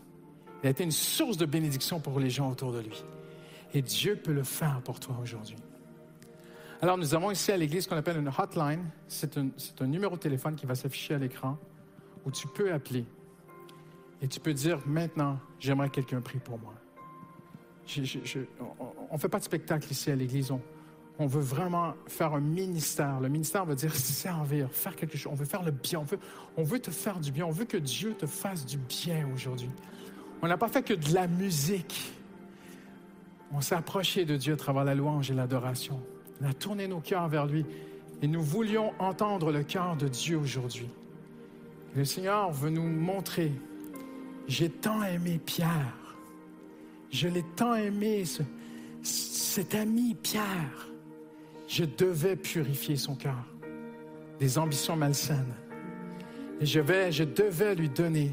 [0.62, 3.04] Il a été une source de bénédiction pour les gens autour de lui.
[3.74, 5.56] Et Dieu peut le faire pour toi aujourd'hui.
[6.80, 8.84] Alors, nous avons ici à l'église ce qu'on appelle une hotline.
[9.06, 9.48] C'est un,
[9.80, 11.56] un, numéro de téléphone qui va s'afficher à l'écran
[12.24, 13.04] où tu peux appeler.
[14.20, 16.74] Et tu peux dire maintenant, j'aimerais que quelqu'un prie pour moi.
[19.10, 20.50] On ne fait pas de spectacle ici à l'église.
[20.50, 20.60] On,
[21.18, 23.20] on veut vraiment faire un ministère.
[23.20, 25.32] Le ministère veut dire servir, faire quelque chose.
[25.32, 26.00] On veut faire le bien.
[26.00, 26.18] On veut,
[26.56, 27.46] on veut te faire du bien.
[27.46, 29.70] On veut que Dieu te fasse du bien aujourd'hui.
[30.42, 32.12] On n'a pas fait que de la musique.
[33.52, 36.00] On s'est approché de Dieu à travers la louange et l'adoration.
[36.40, 37.66] On a tourné nos cœurs vers lui
[38.22, 40.88] et nous voulions entendre le cœur de Dieu aujourd'hui.
[41.94, 43.52] Le Seigneur veut nous montrer,
[44.48, 45.94] j'ai tant aimé Pierre,
[47.12, 48.42] je l'ai tant aimé, ce,
[49.02, 50.88] cet ami Pierre,
[51.68, 53.44] je devais purifier son cœur
[54.40, 55.54] des ambitions malsaines.
[56.60, 58.32] Et je, vais, je devais lui donner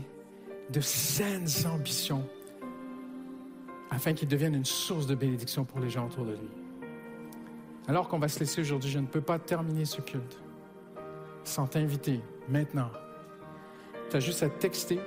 [0.72, 2.28] de saines ambitions
[3.92, 6.50] afin qu'il devienne une source de bénédiction pour les gens autour de lui.
[7.88, 10.40] Alors qu'on va se laisser aujourd'hui, je ne peux pas terminer ce culte
[11.44, 12.92] sans t'inviter maintenant.
[14.10, 15.00] Tu as juste à texter.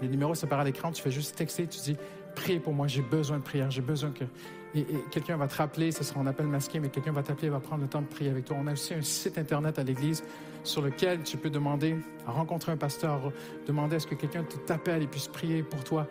[0.00, 0.92] Les numéros s'apparaissent à l'écran.
[0.92, 1.66] Tu fais juste texter.
[1.66, 1.96] Tu dis
[2.34, 3.70] Priez pour moi, j'ai besoin de prière.
[3.70, 4.24] J'ai besoin que.
[5.10, 7.82] Quelqu'un va te rappeler, ce sera un appel masqué, mais quelqu'un va t'appeler, va prendre
[7.82, 8.56] le temps de prier avec toi.
[8.60, 10.22] On a aussi un site internet à l'église
[10.62, 13.32] sur lequel tu peux demander à rencontrer un pasteur,
[13.66, 16.06] demander à ce que quelqu'un t'appelle et puisse prier pour toi.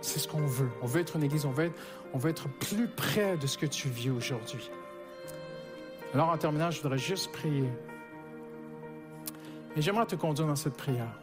[0.00, 0.68] C'est ce qu'on veut.
[0.82, 1.80] On veut être une église, on veut être,
[2.12, 4.68] on veut être plus près de ce que tu vis aujourd'hui.
[6.14, 7.68] Alors, en terminant, je voudrais juste prier.
[9.76, 11.20] Et j'aimerais te conduire dans cette prière.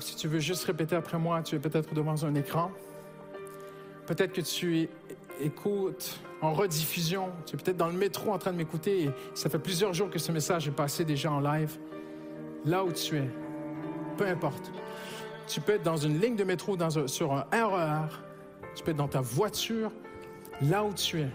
[0.00, 2.70] Si tu veux juste répéter après moi, tu es peut-être devant un écran.
[4.06, 4.88] Peut-être que tu
[5.40, 7.30] écoutes en rediffusion.
[7.46, 10.10] Tu es peut-être dans le métro en train de m'écouter et ça fait plusieurs jours
[10.10, 11.76] que ce message est passé déjà en live.
[12.64, 13.28] Là où tu es,
[14.16, 14.72] peu importe.
[15.46, 18.08] Tu peux être dans une ligne de métro, un, sur un RER.
[18.74, 19.90] Tu peux être dans ta voiture,
[20.62, 21.30] là où tu es.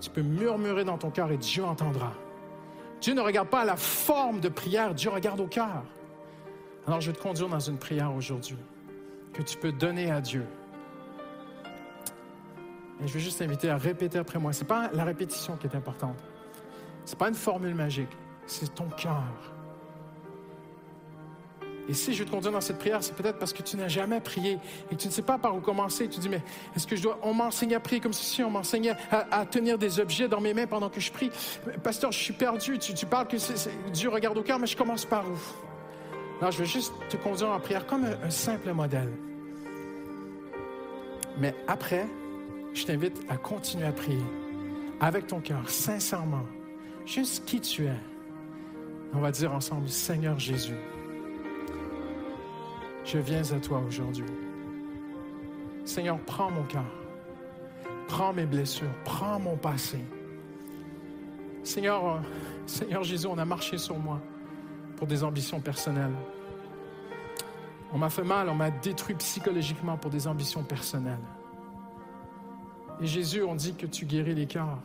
[0.00, 2.12] Tu peux murmurer dans ton cœur et Dieu entendra.
[3.00, 5.84] Dieu ne regarde pas la forme de prière, Dieu regarde au cœur.
[6.86, 8.58] Alors je vais te conduire dans une prière aujourd'hui
[9.32, 10.44] que tu peux donner à Dieu.
[13.02, 14.52] Et je vais juste t'inviter à répéter après moi.
[14.52, 16.16] Ce n'est pas la répétition qui est importante.
[17.04, 18.10] Ce n'est pas une formule magique.
[18.46, 19.24] C'est ton cœur.
[21.88, 23.88] Et si je vais te conduire dans cette prière, c'est peut-être parce que tu n'as
[23.88, 24.58] jamais prié
[24.90, 26.08] et que tu ne sais pas par où commencer.
[26.08, 26.40] Tu dis, mais
[26.74, 27.18] est-ce que je dois...
[27.22, 30.66] On m'enseigne à prier comme ceci, on m'enseigne à, tenir des objets dans mes mains
[30.66, 31.30] pendant que je prie?
[31.82, 32.78] Pasteur, je suis perdu.
[32.78, 33.70] Tu, parles que c'est...
[33.90, 35.36] Dieu regarde au cœur, mais je commence par où?
[36.40, 39.10] Alors, je vais juste te conduire en prière comme un, un simple modèle.
[41.38, 42.06] Mais après,
[42.74, 44.22] je t'invite à continuer à prier
[45.00, 46.44] avec ton cœur, sincèrement,
[47.06, 48.00] juste qui tu es.
[49.12, 50.76] On va dire ensemble, Seigneur Jésus,
[53.04, 54.24] je viens à toi aujourd'hui.
[55.84, 56.84] Seigneur, prends mon cœur,
[58.08, 59.98] prends mes blessures, prends mon passé.
[61.62, 62.18] Seigneur, euh,
[62.66, 64.20] Seigneur Jésus, on a marché sur moi
[64.96, 66.14] pour des ambitions personnelles.
[67.92, 71.18] On m'a fait mal, on m'a détruit psychologiquement pour des ambitions personnelles.
[73.00, 74.78] Et Jésus, on dit que tu guéris les cœurs.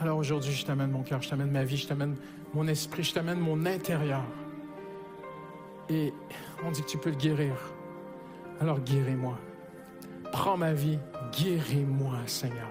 [0.00, 2.16] Alors aujourd'hui, je t'amène mon cœur, je t'amène ma vie, je t'amène
[2.54, 4.22] mon esprit, je t'amène mon intérieur.
[5.88, 6.12] Et
[6.64, 7.54] on dit que tu peux le guérir.
[8.60, 9.38] Alors guéris-moi.
[10.32, 10.98] Prends ma vie,
[11.32, 12.68] guéris-moi, Seigneur.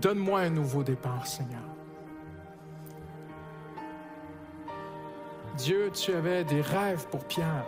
[0.00, 1.71] Donne-moi un nouveau départ, Seigneur.
[5.56, 7.66] Dieu, tu avais des rêves pour Pierre.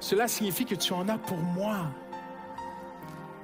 [0.00, 1.86] Cela signifie que tu en as pour moi.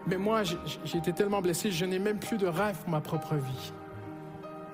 [0.06, 3.34] Mais moi, j'ai été tellement blessé, je n'ai même plus de rêve pour ma propre
[3.36, 3.72] vie.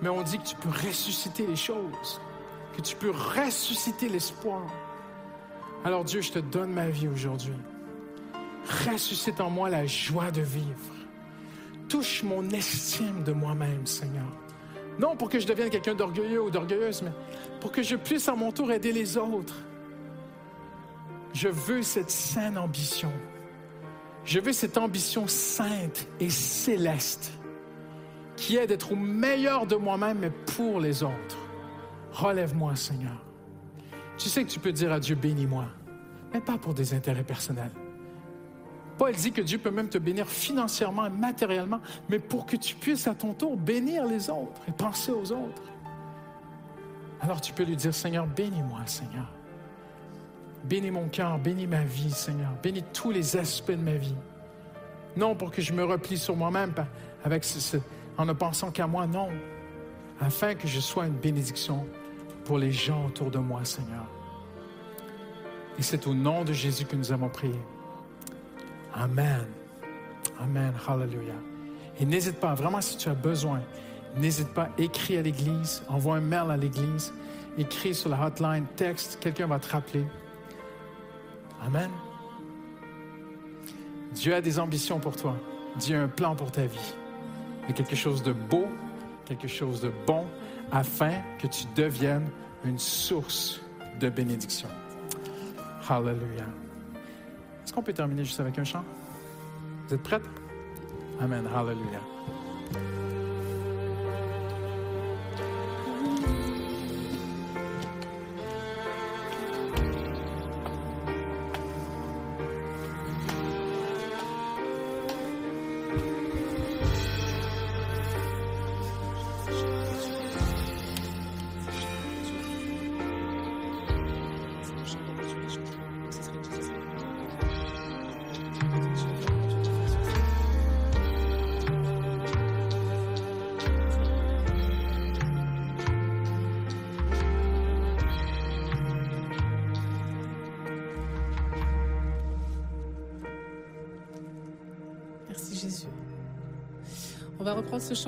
[0.02, 2.20] Mais on dit que tu peux ressusciter les choses,
[2.76, 4.62] que tu peux ressusciter l'espoir.
[5.84, 7.54] Alors Dieu, je te donne ma vie aujourd'hui.
[8.88, 10.94] Ressuscite en moi la joie de vivre.
[11.88, 14.26] Touche mon estime de moi-même, Seigneur.
[14.98, 17.12] Non pour que je devienne quelqu'un d'orgueilleux ou d'orgueilleuse, mais
[17.60, 19.56] pour que je puisse à mon tour aider les autres.
[21.32, 23.12] Je veux cette saine ambition.
[24.24, 27.32] Je veux cette ambition sainte et céleste
[28.36, 31.38] qui est d'être au meilleur de moi-même, mais pour les autres.
[32.12, 33.24] Relève-moi, Seigneur.
[34.18, 35.66] Tu sais que tu peux dire à Dieu, bénis-moi,
[36.32, 37.70] mais pas pour des intérêts personnels.
[38.98, 42.74] Paul dit que Dieu peut même te bénir financièrement et matériellement, mais pour que tu
[42.74, 45.62] puisses à ton tour bénir les autres et penser aux autres.
[47.20, 49.30] Alors tu peux lui dire, Seigneur, bénis-moi, Seigneur.
[50.64, 52.50] Bénis mon cœur, bénis ma vie, Seigneur.
[52.62, 54.16] Bénis tous les aspects de ma vie.
[55.16, 56.72] Non pour que je me replie sur moi-même
[57.24, 57.44] avec
[58.18, 59.28] en ne pensant qu'à moi, non.
[60.20, 61.86] Afin que je sois une bénédiction
[62.44, 64.06] pour les gens autour de moi, Seigneur.
[65.78, 67.60] Et c'est au nom de Jésus que nous avons prié.
[68.96, 69.46] Amen.
[70.40, 70.72] Amen.
[70.88, 71.34] Hallelujah.
[72.00, 73.60] Et n'hésite pas, vraiment, si tu as besoin,
[74.16, 77.12] n'hésite pas, écris à l'Église, envoie un mail à l'Église,
[77.58, 80.04] écris sur la hotline, texte, quelqu'un va te rappeler.
[81.64, 81.90] Amen.
[84.12, 85.36] Dieu a des ambitions pour toi.
[85.76, 86.94] Dieu a un plan pour ta vie.
[87.64, 88.66] Il y a quelque chose de beau,
[89.26, 90.24] quelque chose de bon,
[90.72, 92.28] afin que tu deviennes
[92.64, 93.60] une source
[94.00, 94.68] de bénédiction.
[95.88, 96.65] Hallelujah.
[97.66, 98.84] Est-ce qu'on peut terminer juste avec un chant?
[99.88, 100.22] Vous êtes prêtes?
[101.20, 101.48] Amen.
[101.52, 102.00] Hallelujah.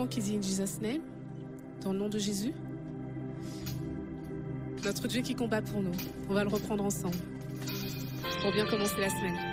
[0.07, 1.03] Qui dit In Jesus' name,
[1.83, 2.53] dans le nom de Jésus.
[4.85, 5.93] Notre Dieu qui combat pour nous.
[6.29, 7.17] On va le reprendre ensemble
[8.43, 9.48] pour bien commencer la semaine.